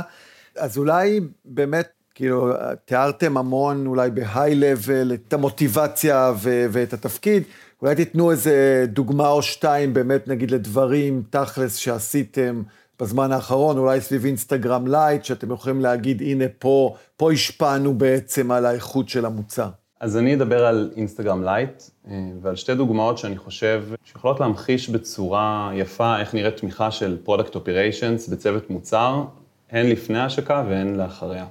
אז 0.57 0.79
אולי 0.79 1.21
באמת, 1.45 1.89
כאילו, 2.15 2.53
תיארתם 2.85 3.37
המון, 3.37 3.87
אולי 3.87 4.11
ב 4.11 4.19
high-level, 4.19 5.13
את 5.15 5.33
המוטיבציה 5.33 6.33
ו- 6.37 6.67
ואת 6.71 6.93
התפקיד. 6.93 7.43
אולי 7.83 7.95
תיתנו 7.95 8.31
איזה 8.31 8.87
דוגמה 8.89 9.29
או 9.29 9.43
שתיים, 9.43 9.95
באמת, 9.95 10.29
נגיד, 10.29 10.51
לדברים, 10.51 11.23
תכלס, 11.31 11.77
שעשיתם. 11.77 12.63
בזמן 13.01 13.33
האחרון, 13.33 13.79
אולי 13.79 14.01
סביב 14.01 14.25
אינסטגרם 14.25 14.87
לייט, 14.87 15.25
שאתם 15.25 15.53
יכולים 15.53 15.81
להגיד, 15.81 16.23
הנה 16.23 16.45
פה, 16.59 16.95
פה 17.17 17.33
השפענו 17.33 17.95
בעצם 17.95 18.51
על 18.51 18.67
האיכות 18.67 19.09
של 19.09 19.25
המוצר. 19.25 19.69
אז 20.01 20.17
אני 20.17 20.35
אדבר 20.35 20.67
על 20.67 20.93
אינסטגרם 20.97 21.45
לייט, 21.45 21.83
אה, 22.09 22.15
ועל 22.43 22.57
שתי 22.57 22.75
דוגמאות 22.75 23.19
שאני 23.19 23.37
חושב 23.37 23.85
שיכולות 24.05 24.41
להמחיש 24.41 24.89
בצורה 24.89 25.71
יפה 25.75 26.21
איך 26.21 26.35
נראית 26.35 26.57
תמיכה 26.57 26.91
של 26.91 27.19
product 27.25 27.55
operations 27.55 28.29
בצוות 28.29 28.71
מוצר, 28.71 29.25
הן 29.71 29.87
לפני 29.87 30.19
ההשקה 30.19 30.65
והן 30.69 30.97
לאחריה. 30.97 31.47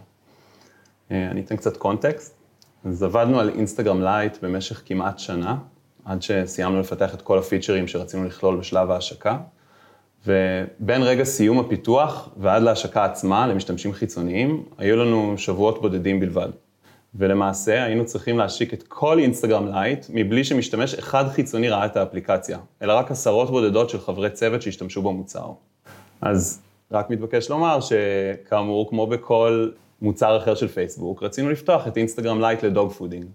אה, 1.12 1.32
אני 1.32 1.42
אתן 1.42 1.56
קצת 1.56 1.78
קונטקסט. 1.78 2.36
אז 2.86 3.04
עבדנו 3.04 3.40
על 3.40 3.50
אינסטגרם 3.50 4.02
לייט 4.02 4.38
במשך 4.42 4.82
כמעט 4.86 5.20
שנה, 5.20 5.58
עד 6.06 6.22
שסיימנו 6.22 6.80
לפתח 6.80 7.14
את 7.14 7.22
כל 7.22 7.40
הפיצ'רים 7.40 7.88
שרצינו 7.88 8.26
לכלול 8.26 8.58
בשלב 8.60 8.92
ההשקה. 8.92 9.38
ובין 10.26 11.04
רגע 11.04 11.24
סיום 11.24 11.60
הפיתוח 11.60 12.30
ועד 12.38 12.64
להשקה 12.64 13.06
עצמה 13.06 13.48
למשתמשים 13.48 13.94
חיצוניים, 13.94 14.64
היו 14.78 14.96
לנו 14.96 15.34
שבועות 15.38 15.82
בודדים 15.82 16.20
בלבד. 16.20 16.50
ולמעשה 17.16 17.84
היינו 17.84 18.06
צריכים 18.06 18.38
להשיק 18.38 18.74
את 18.74 18.84
כל 18.88 19.20
אינסטגרם 19.20 19.68
לייט 19.68 20.06
מבלי 20.10 20.44
שמשתמש 20.44 20.94
אחד 20.94 21.28
חיצוני 21.28 21.70
ראה 21.70 21.86
את 21.86 21.98
האפליקציה, 21.98 22.58
אלא 22.82 22.94
רק 22.94 23.12
עשרות 23.12 23.50
בודדות 23.50 23.90
של 23.90 24.00
חברי 24.00 24.30
צוות 24.30 24.62
שהשתמשו 24.62 25.02
במוצר. 25.02 25.48
אז 26.22 26.62
רק 26.92 27.10
מתבקש 27.10 27.50
לומר 27.50 27.80
שכאמור, 27.82 28.90
כמו 28.90 29.08
בכל 29.08 29.70
מוצר 30.02 30.38
אחר 30.38 30.56
של 30.56 30.68
פייסבוק, 30.68 31.24
רצינו 31.24 31.50
לפתוח 31.50 31.88
את 31.88 31.98
אינסטגרם 31.98 32.42
לייט 32.42 32.64
ל 32.64 32.92
dogfooding. 32.92 33.26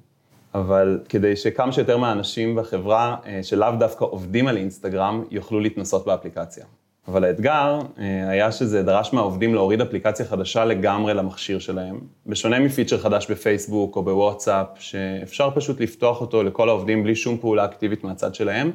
אבל 0.55 1.01
כדי 1.09 1.37
שכמה 1.37 1.73
שיותר 1.73 1.99
מהאנשים 1.99 2.57
בחברה 2.57 3.17
אה, 3.27 3.43
שלאו 3.43 3.69
דווקא 3.79 4.05
עובדים 4.05 4.47
על 4.47 4.57
אינסטגרם, 4.57 5.25
יוכלו 5.31 5.61
להתנסות 5.61 6.07
באפליקציה. 6.07 6.65
אבל 7.09 7.25
האתגר 7.25 7.79
אה, 7.99 8.29
היה 8.31 8.53
שזה 8.53 8.83
דרש 8.83 9.13
מהעובדים 9.13 9.55
להוריד 9.55 9.81
אפליקציה 9.81 10.27
חדשה 10.27 10.65
לגמרי 10.65 11.15
למכשיר 11.15 11.59
שלהם, 11.59 12.01
בשונה 12.27 12.61
מפיצ'ר 12.61 12.99
חדש 12.99 13.31
בפייסבוק 13.31 13.97
או 13.97 14.03
בוואטסאפ, 14.03 14.67
שאפשר 14.79 15.51
פשוט 15.55 15.81
לפתוח 15.81 16.21
אותו 16.21 16.43
לכל 16.43 16.69
העובדים 16.69 17.03
בלי 17.03 17.15
שום 17.15 17.39
פעולה 17.39 17.65
אקטיבית 17.65 18.05
מהצד 18.05 18.35
שלהם. 18.35 18.71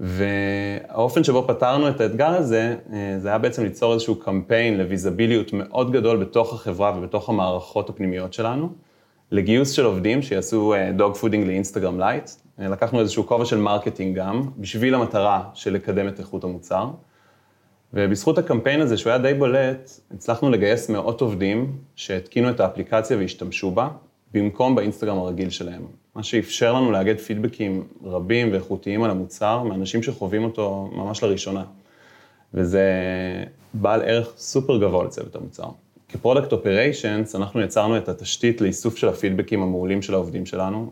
והאופן 0.00 1.24
שבו 1.24 1.44
פתרנו 1.48 1.88
את 1.88 2.00
האתגר 2.00 2.28
הזה, 2.28 2.76
אה, 2.92 3.14
זה 3.18 3.28
היה 3.28 3.38
בעצם 3.38 3.64
ליצור 3.64 3.94
איזשהו 3.94 4.14
קמפיין 4.16 4.78
לוויזביליות 4.78 5.52
מאוד 5.52 5.92
גדול 5.92 6.16
בתוך 6.16 6.52
החברה 6.52 6.92
ובתוך 6.98 7.28
המערכות 7.28 7.90
הפנימיות 7.90 8.32
שלנו, 8.32 8.68
לגיוס 9.30 9.70
של 9.70 9.84
עובדים 9.84 10.22
שיעשו 10.22 10.74
dogfooding 10.96 11.46
לאינסטגרם 11.46 12.00
לייט. 12.00 12.30
לקחנו 12.58 13.00
איזשהו 13.00 13.26
כובע 13.26 13.44
של 13.44 13.58
marketing 13.58 14.16
גם, 14.16 14.42
בשביל 14.58 14.94
המטרה 14.94 15.42
של 15.54 15.72
לקדם 15.72 16.08
את 16.08 16.18
איכות 16.18 16.44
המוצר. 16.44 16.88
ובזכות 17.94 18.38
הקמפיין 18.38 18.80
הזה, 18.80 18.96
שהוא 18.96 19.10
היה 19.10 19.18
די 19.18 19.34
בולט, 19.34 19.90
הצלחנו 20.14 20.50
לגייס 20.50 20.88
מאות 20.88 21.20
עובדים 21.20 21.76
שהתקינו 21.96 22.50
את 22.50 22.60
האפליקציה 22.60 23.16
והשתמשו 23.16 23.70
בה, 23.70 23.88
במקום 24.34 24.74
באינסטגרם 24.74 25.18
הרגיל 25.18 25.50
שלהם. 25.50 25.82
מה 26.14 26.22
שאפשר 26.22 26.72
לנו 26.72 26.92
לאגד 26.92 27.18
פידבקים 27.18 27.84
רבים 28.04 28.52
ואיכותיים 28.52 29.02
על 29.02 29.10
המוצר, 29.10 29.62
מאנשים 29.62 30.02
שחווים 30.02 30.44
אותו 30.44 30.90
ממש 30.92 31.22
לראשונה. 31.22 31.64
וזה 32.54 32.84
בעל 33.74 34.02
ערך 34.02 34.32
סופר 34.36 34.78
גבוה 34.78 35.04
לצוות 35.04 35.36
המוצר. 35.36 35.68
כ 36.08 36.18
product 36.18 36.52
operations, 36.52 37.36
אנחנו 37.36 37.60
יצרנו 37.60 37.96
את 37.96 38.08
התשתית 38.08 38.60
לאיסוף 38.60 38.96
של 38.96 39.08
הפידבקים 39.08 39.62
המעולים 39.62 40.02
של 40.02 40.14
העובדים 40.14 40.46
שלנו, 40.46 40.90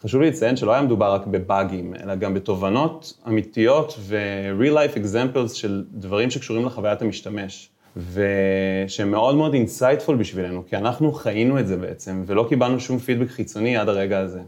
וחשוב 0.00 0.20
לי 0.20 0.28
לציין 0.28 0.56
שלא 0.56 0.72
היה 0.72 0.82
מדובר 0.82 1.14
רק 1.14 1.26
בבאגים, 1.26 1.94
אלא 2.02 2.14
גם 2.14 2.34
בתובנות 2.34 3.18
אמיתיות 3.28 3.94
ו-real 3.98 4.74
life 4.74 4.96
examples 4.96 5.54
של 5.54 5.84
דברים 5.92 6.30
שקשורים 6.30 6.66
לחוויית 6.66 7.02
המשתמש. 7.02 7.70
ושהם 8.12 9.10
מאוד 9.10 9.34
מאוד 9.34 9.54
insightful 9.54 10.16
בשבילנו, 10.16 10.62
כי 10.66 10.76
אנחנו 10.76 11.12
חיינו 11.12 11.60
את 11.60 11.66
זה 11.66 11.76
בעצם, 11.76 12.22
ולא 12.26 12.46
קיבלנו 12.48 12.80
שום 12.80 12.98
פידבק 12.98 13.28
חיצוני 13.28 13.76
עד 13.76 13.88
הרגע 13.88 14.18
הזה. 14.18 14.40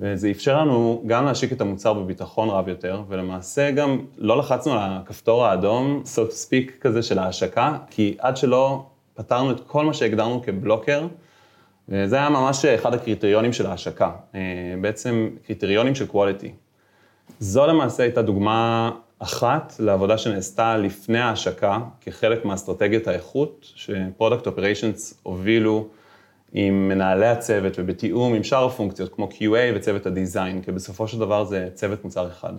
וזה 0.00 0.30
אפשר 0.30 0.60
לנו 0.60 1.02
גם 1.06 1.24
להשיק 1.24 1.52
את 1.52 1.60
המוצר 1.60 1.92
בביטחון 1.92 2.48
רב 2.48 2.68
יותר, 2.68 3.02
ולמעשה 3.08 3.70
גם 3.70 3.98
לא 4.18 4.38
לחצנו 4.38 4.72
על 4.72 4.78
הכפתור 4.82 5.44
האדום, 5.44 6.02
so 6.14 6.18
to 6.18 6.32
speak 6.32 6.70
כזה 6.80 7.02
של 7.02 7.18
ההשקה, 7.18 7.78
כי 7.90 8.16
עד 8.18 8.36
שלא 8.36 8.84
פתרנו 9.14 9.50
את 9.50 9.60
כל 9.66 9.84
מה 9.84 9.94
שהגדרנו 9.94 10.42
כ 10.42 10.55
blocker, 10.55 11.06
וזה 11.88 12.16
היה 12.16 12.28
ממש 12.28 12.64
אחד 12.64 12.94
הקריטריונים 12.94 13.52
של 13.52 13.66
ההשקה, 13.66 14.10
אה, 14.34 14.40
בעצם 14.80 15.30
קריטריונים 15.46 15.94
של 15.94 16.06
quality. 16.12 16.48
זו 17.40 17.66
למעשה 17.66 18.02
הייתה 18.02 18.22
דוגמה 18.22 18.90
אחת 19.18 19.74
לעבודה 19.78 20.18
שנעשתה 20.18 20.76
לפני 20.76 21.18
ההשקה, 21.18 21.78
כחלק 22.00 22.44
מאסטרטגיית 22.44 23.08
האיכות, 23.08 23.72
ש 23.74 23.90
product 23.90 24.46
operations 24.46 25.20
הובילו 25.22 25.88
עם 26.52 26.88
מנהלי 26.88 27.26
הצוות 27.26 27.72
ובתיאום 27.78 28.34
עם 28.34 28.42
שאר 28.42 28.64
הפונקציות, 28.64 29.14
כמו 29.14 29.28
QA 29.32 29.76
וצוות 29.76 30.06
ה 30.06 30.13
design, 30.13 30.62
כי 30.62 30.72
בסופו 30.72 31.08
של 31.08 31.18
דבר 31.18 31.44
זה 31.44 31.68
צוות 31.74 32.04
מוצר 32.04 32.28
אחד. 32.28 32.52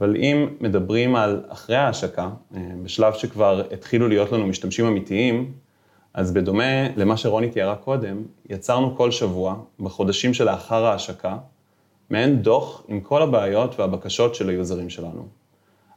אבל 0.00 0.16
אם 0.16 0.48
מדברים 0.60 1.16
על 1.16 1.44
אחרי 1.48 1.76
ההשקה, 1.76 2.30
אה, 2.54 2.60
בשלב 2.82 3.14
שכבר 3.14 3.62
התחילו 3.72 4.08
להיות 4.08 4.32
לנו 4.32 4.46
משתמשים 4.46 4.86
אמיתיים, 4.86 5.52
אז 6.14 6.32
בדומה 6.32 6.88
למה 6.96 7.16
שרוני 7.16 7.50
תיארה 7.50 7.76
קודם, 7.76 8.22
יצרנו 8.48 8.96
כל 8.96 9.10
שבוע, 9.10 9.56
בחודשים 9.80 10.34
שלאחר 10.34 10.84
ההשקה, 10.84 11.36
מעין 12.10 12.42
דוח 12.42 12.82
עם 12.88 13.00
כל 13.00 13.22
הבעיות 13.22 13.80
והבקשות 13.80 14.34
של 14.34 14.48
היוזרים 14.48 14.90
שלנו. 14.90 15.28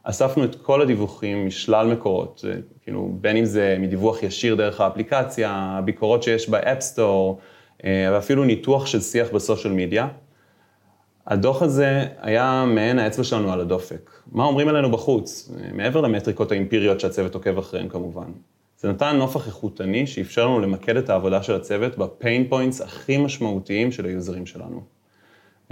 אספנו 0.02 0.44
את 0.44 0.54
כל 0.54 0.82
הדיווחים 0.82 1.46
משלל 1.46 1.86
מקורות, 1.86 2.44
אה, 2.48 2.56
כאילו, 2.82 3.08
בין 3.20 3.36
אם 3.36 3.44
זה 3.44 3.76
מדיווח 3.80 4.22
ישיר 4.22 4.54
דרך 4.54 4.80
האפליקציה, 4.80 5.50
הביקורות 5.52 6.22
שיש 6.22 6.48
ב 6.48 6.57
App 6.57 6.84
Store, 6.84 7.38
אה, 7.84 8.08
ואפילו 8.12 8.44
ניתוח 8.44 8.86
של 8.86 9.00
שיח 9.00 9.28
ב 9.34 9.39
social 9.39 9.72
media. 9.72 10.08
הדוח 11.26 11.62
הזה 11.62 12.06
היה 12.20 12.64
מעין 12.66 12.98
האצבע 12.98 13.24
שלנו 13.24 13.52
על 13.52 13.60
הדופק. 13.60 14.10
מה 14.32 14.44
אומרים 14.44 14.68
עלינו 14.68 14.90
בחוץ, 14.90 15.52
מעבר 15.72 16.00
למטריקות 16.00 16.52
האמפיריות 16.52 17.00
שהצוות 17.00 17.34
עוקב 17.34 17.58
אחריהן 17.58 17.88
כמובן. 17.88 18.26
זה 18.84 18.90
נתן 18.90 19.16
נופך 19.16 19.46
איכותני 19.46 20.06
שאפשר 20.06 20.46
לנו 20.46 20.60
למקד 20.60 20.96
את 20.96 21.10
העבודה 21.10 21.42
של 21.42 21.54
הצוות 21.54 21.98
ב 21.98 22.08
pain 22.08 22.48
points 22.48 22.80
הכי 22.80 23.16
משמעותיים 23.16 23.92
של 23.92 24.04
היוזרים 24.06 24.46
שלנו. 24.46 24.80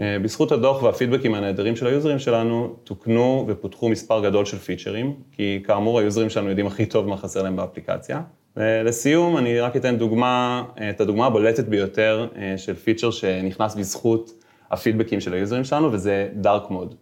אה, 0.00 0.16
בזכות 0.22 0.52
הדוח 0.52 0.82
והפידבקים 0.82 1.34
הנהדרים 1.34 1.76
של 1.76 1.86
היוזרים 1.86 2.18
שלנו, 2.18 2.76
תוקנו 2.84 3.44
ופותחו 3.48 3.88
מספר 3.88 4.22
גדול 4.22 4.44
של 4.44 4.58
פיצ'רים, 4.58 5.14
כי 5.32 5.62
כאמור 5.64 5.98
היוזרים 5.98 6.30
שלנו 6.30 6.48
יודעים 6.48 6.66
הכי 6.66 6.86
טוב 6.86 7.08
מה 7.08 7.16
חסר 7.16 7.42
להם 7.42 7.56
באפליקציה. 7.56 8.20
ולסיום, 8.56 9.36
אני 9.36 9.60
רק 9.60 9.76
אתן 9.76 9.96
דוגמה, 9.96 10.64
אה, 10.80 10.90
את 10.90 11.00
הדוגמה 11.00 11.26
הבולטת 11.26 11.64
ביותר 11.64 12.26
אה, 12.36 12.58
של 12.58 12.74
פיצ'ר 12.74 13.10
שנכנס 13.10 13.74
בזכות 13.74 14.30
הפידבקים 14.70 15.20
של 15.20 15.34
היוזרים 15.34 15.64
שלנו, 15.64 15.92
וזה 15.92 16.28
dark 16.34 16.70
mode. 16.70 16.94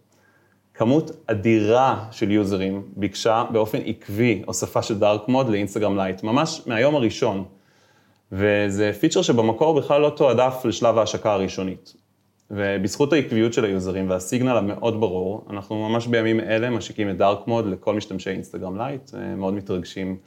כמות 0.73 1.11
אדירה 1.27 2.05
של 2.11 2.31
יוזרים 2.31 2.83
ביקשה 2.95 3.43
באופן 3.51 3.79
עקבי 3.85 4.41
הוספה 4.45 4.81
של 4.81 4.99
dark 4.99 5.27
mode 5.27 5.49
לאינסטגרם 5.49 5.97
לייט, 5.97 6.23
ממש 6.23 6.61
מהיום 6.65 6.95
הראשון. 6.95 7.43
וזה 8.31 8.91
פיצ'ר 8.99 9.21
שבמקור 9.21 9.79
בכלל 9.79 10.01
לא 10.01 10.09
תועדף 10.09 10.61
לשלב 10.65 10.97
ההשקה 10.97 11.33
הראשונית. 11.33 11.93
ובזכות 12.51 13.13
העקביות 13.13 13.53
של 13.53 13.65
היוזרים 13.65 14.09
והסיגנל 14.09 14.57
המאוד 14.57 14.99
ברור, 14.99 15.45
אנחנו 15.49 15.89
ממש 15.89 16.07
בימים 16.07 16.39
אלה 16.39 16.69
משיקים 16.69 17.09
את 17.09 17.17
dark 17.17 17.47
mode 17.47 17.65
לכל 17.65 17.95
משתמשי 17.95 18.29
אינסטגרם 18.29 18.77
לייט, 18.77 19.11
אה, 19.13 19.35
מאוד 19.35 19.53
מתרגשים 19.53 20.17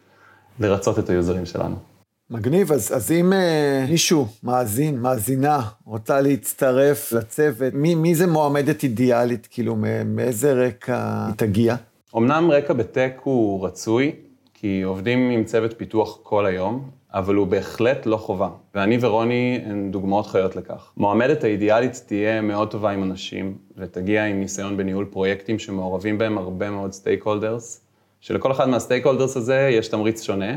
לרצות 0.60 0.98
את 0.98 1.10
היוזרים 1.10 1.46
שלנו. 1.46 1.93
מגניב, 2.30 2.72
אז, 2.72 2.96
אז 2.96 3.12
אם 3.12 3.32
אה, 3.32 3.86
מישהו, 3.90 4.26
מאזין, 4.42 4.98
מאזינה, 4.98 5.60
רוצה 5.84 6.20
להצטרף 6.20 7.12
לצוות, 7.12 7.74
מי, 7.74 7.94
מי 7.94 8.14
זה 8.14 8.26
מועמדת 8.26 8.82
אידיאלית, 8.82 9.48
כאילו, 9.50 9.76
מאיזה 10.04 10.52
רקע 10.52 11.24
היא 11.26 11.34
תגיע? 11.34 11.76
אמנם 12.16 12.50
רקע 12.50 12.72
ב 12.72 12.82
tech 12.82 13.20
הוא 13.22 13.66
רצוי, 13.66 14.12
כי 14.54 14.82
עובדים 14.82 15.30
עם 15.30 15.44
צוות 15.44 15.74
פיתוח 15.76 16.18
כל 16.22 16.46
היום, 16.46 16.90
אבל 17.14 17.34
הוא 17.34 17.46
בהחלט 17.46 18.06
לא 18.06 18.16
חובה. 18.16 18.48
ואני 18.74 18.98
ורוני 19.00 19.60
הן 19.66 19.90
דוגמאות 19.90 20.26
חיות 20.26 20.56
לכך. 20.56 20.92
מועמדת 20.96 21.44
האידיאלית 21.44 22.02
תהיה 22.06 22.40
מאוד 22.40 22.70
טובה 22.70 22.90
עם 22.90 23.02
אנשים, 23.02 23.56
ותגיע 23.76 24.24
עם 24.24 24.40
ניסיון 24.40 24.76
בניהול 24.76 25.04
פרויקטים 25.04 25.58
שמעורבים 25.58 26.18
בהם 26.18 26.38
הרבה 26.38 26.70
מאוד 26.70 26.92
stakeholders, 26.92 27.80
שלכל 28.20 28.52
אחד 28.52 28.68
מה 28.68 29.06
stakeholders 29.06 29.36
הזה 29.36 29.68
יש 29.72 29.88
תמריץ 29.88 30.22
שונה, 30.22 30.56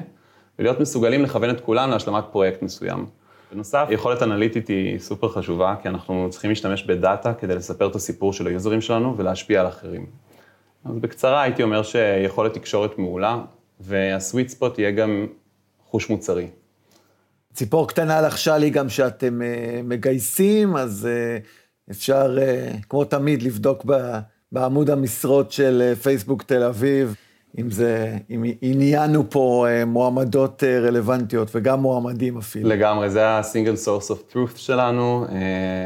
ולהיות 0.59 0.79
מסוגלים 0.79 1.23
לכוון 1.23 1.49
את 1.49 1.61
כולם 1.61 1.89
להשלמת 1.89 2.23
פרויקט 2.31 2.61
מסוים. 2.61 3.05
בנוסף, 3.51 3.87
יכולת 3.89 4.23
אנליטית 4.23 4.67
היא 4.67 4.99
סופר 4.99 5.29
חשובה, 5.29 5.75
כי 5.81 5.89
אנחנו 5.89 6.27
צריכים 6.29 6.49
להשתמש 6.49 6.83
בדאטה 6.83 7.33
כדי 7.33 7.55
לספר 7.55 7.87
את 7.87 7.95
הסיפור 7.95 8.33
של 8.33 8.47
היוזרים 8.47 8.81
שלנו 8.81 9.17
ולהשפיע 9.17 9.61
על 9.61 9.67
אחרים. 9.67 10.05
אז 10.85 10.95
בקצרה 10.95 11.41
הייתי 11.41 11.63
אומר 11.63 11.83
שיכולת 11.83 12.53
תקשורת 12.53 12.97
מעולה, 12.97 13.37
והסוויט 13.79 14.49
ספוט 14.49 14.79
יהיה 14.79 14.91
גם 14.91 15.27
חוש 15.85 16.09
מוצרי. 16.09 16.47
ציפור 17.53 17.87
קטנה 17.87 18.21
לחשה 18.21 18.57
לי 18.57 18.69
גם 18.69 18.89
שאתם 18.89 19.41
uh, 19.41 19.83
מגייסים, 19.83 20.75
אז 20.75 21.07
uh, 21.07 21.91
אפשר, 21.91 22.37
uh, 22.37 22.85
כמו 22.89 23.05
תמיד, 23.05 23.43
לבדוק 23.43 23.85
בעמוד 24.51 24.89
המשרות 24.89 25.51
של 25.51 25.93
פייסבוק 26.01 26.43
תל 26.43 26.63
אביב. 26.63 27.15
אם 27.57 27.71
זה, 27.71 28.17
אם 28.29 28.43
עניינו 28.61 29.29
פה 29.29 29.65
מועמדות 29.87 30.63
רלוונטיות 30.63 31.47
וגם 31.55 31.79
מועמדים 31.79 32.37
אפילו. 32.37 32.69
לגמרי, 32.69 33.09
זה 33.09 33.27
ה-single 33.27 33.85
source 33.85 34.11
of 34.11 34.33
truth 34.33 34.57
שלנו, 34.57 35.25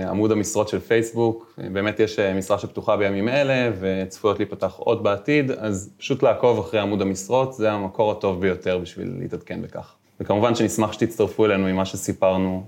עמוד 0.09 0.31
המשרות 0.31 0.67
של 0.67 0.79
פייסבוק, 0.79 1.59
באמת 1.73 1.99
יש 1.99 2.19
משרה 2.19 2.59
שפתוחה 2.59 2.97
בימים 2.97 3.29
אלה 3.29 3.71
וצפויות 3.79 4.39
להיפתח 4.39 4.73
עוד 4.77 5.03
בעתיד, 5.03 5.51
אז 5.51 5.93
פשוט 5.97 6.23
לעקוב 6.23 6.59
אחרי 6.59 6.79
עמוד 6.79 7.01
המשרות, 7.01 7.53
זה 7.53 7.71
המקור 7.71 8.11
הטוב 8.11 8.41
ביותר 8.41 8.77
בשביל 8.77 9.13
להתעדכן 9.19 9.61
בכך. 9.61 9.93
וכמובן 10.19 10.55
שנשמח 10.55 10.91
שתצטרפו 10.93 11.45
אלינו 11.45 11.67
אם 11.67 11.75
מה 11.75 11.85
שסיפרנו 11.85 12.63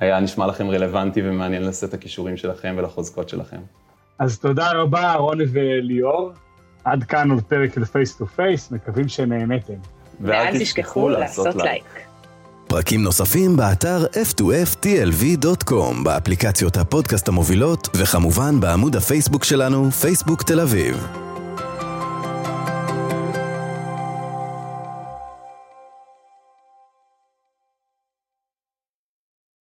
היה 0.00 0.20
נשמע 0.20 0.46
לכם 0.46 0.70
רלוונטי 0.70 1.20
ומעניין 1.24 1.62
לסט 1.62 1.94
הכישורים 1.94 2.36
שלכם 2.36 2.74
ולחוזקות 2.78 3.28
שלכם. 3.28 3.60
אז 4.18 4.38
תודה 4.38 4.72
רבה, 4.72 5.14
רוני 5.14 5.44
וליאור. 5.52 6.32
עד 6.86 7.04
כאן 7.04 7.30
עוד 7.30 7.42
פרק 7.42 7.74
של 7.74 7.84
face 7.84 8.16
to 8.16 8.26
face, 8.26 8.70
מקווים 8.70 9.08
שנהניתם. 9.08 9.74
ואל 10.20 10.58
תשכחו 10.58 11.08
לעשות 11.08 11.54
לייק. 11.54 11.84
פרקים 12.68 13.02
נוספים 13.02 13.56
באתר 13.56 14.06
f2ftlv.com, 14.06 16.04
באפליקציות 16.04 16.76
הפודקאסט 16.76 17.28
המובילות, 17.28 17.88
וכמובן 17.96 18.60
בעמוד 18.60 18.96
הפייסבוק 18.96 19.44
שלנו, 19.44 19.90
פייסבוק 19.90 20.42
תל 20.42 20.60
אביב. 20.60 21.25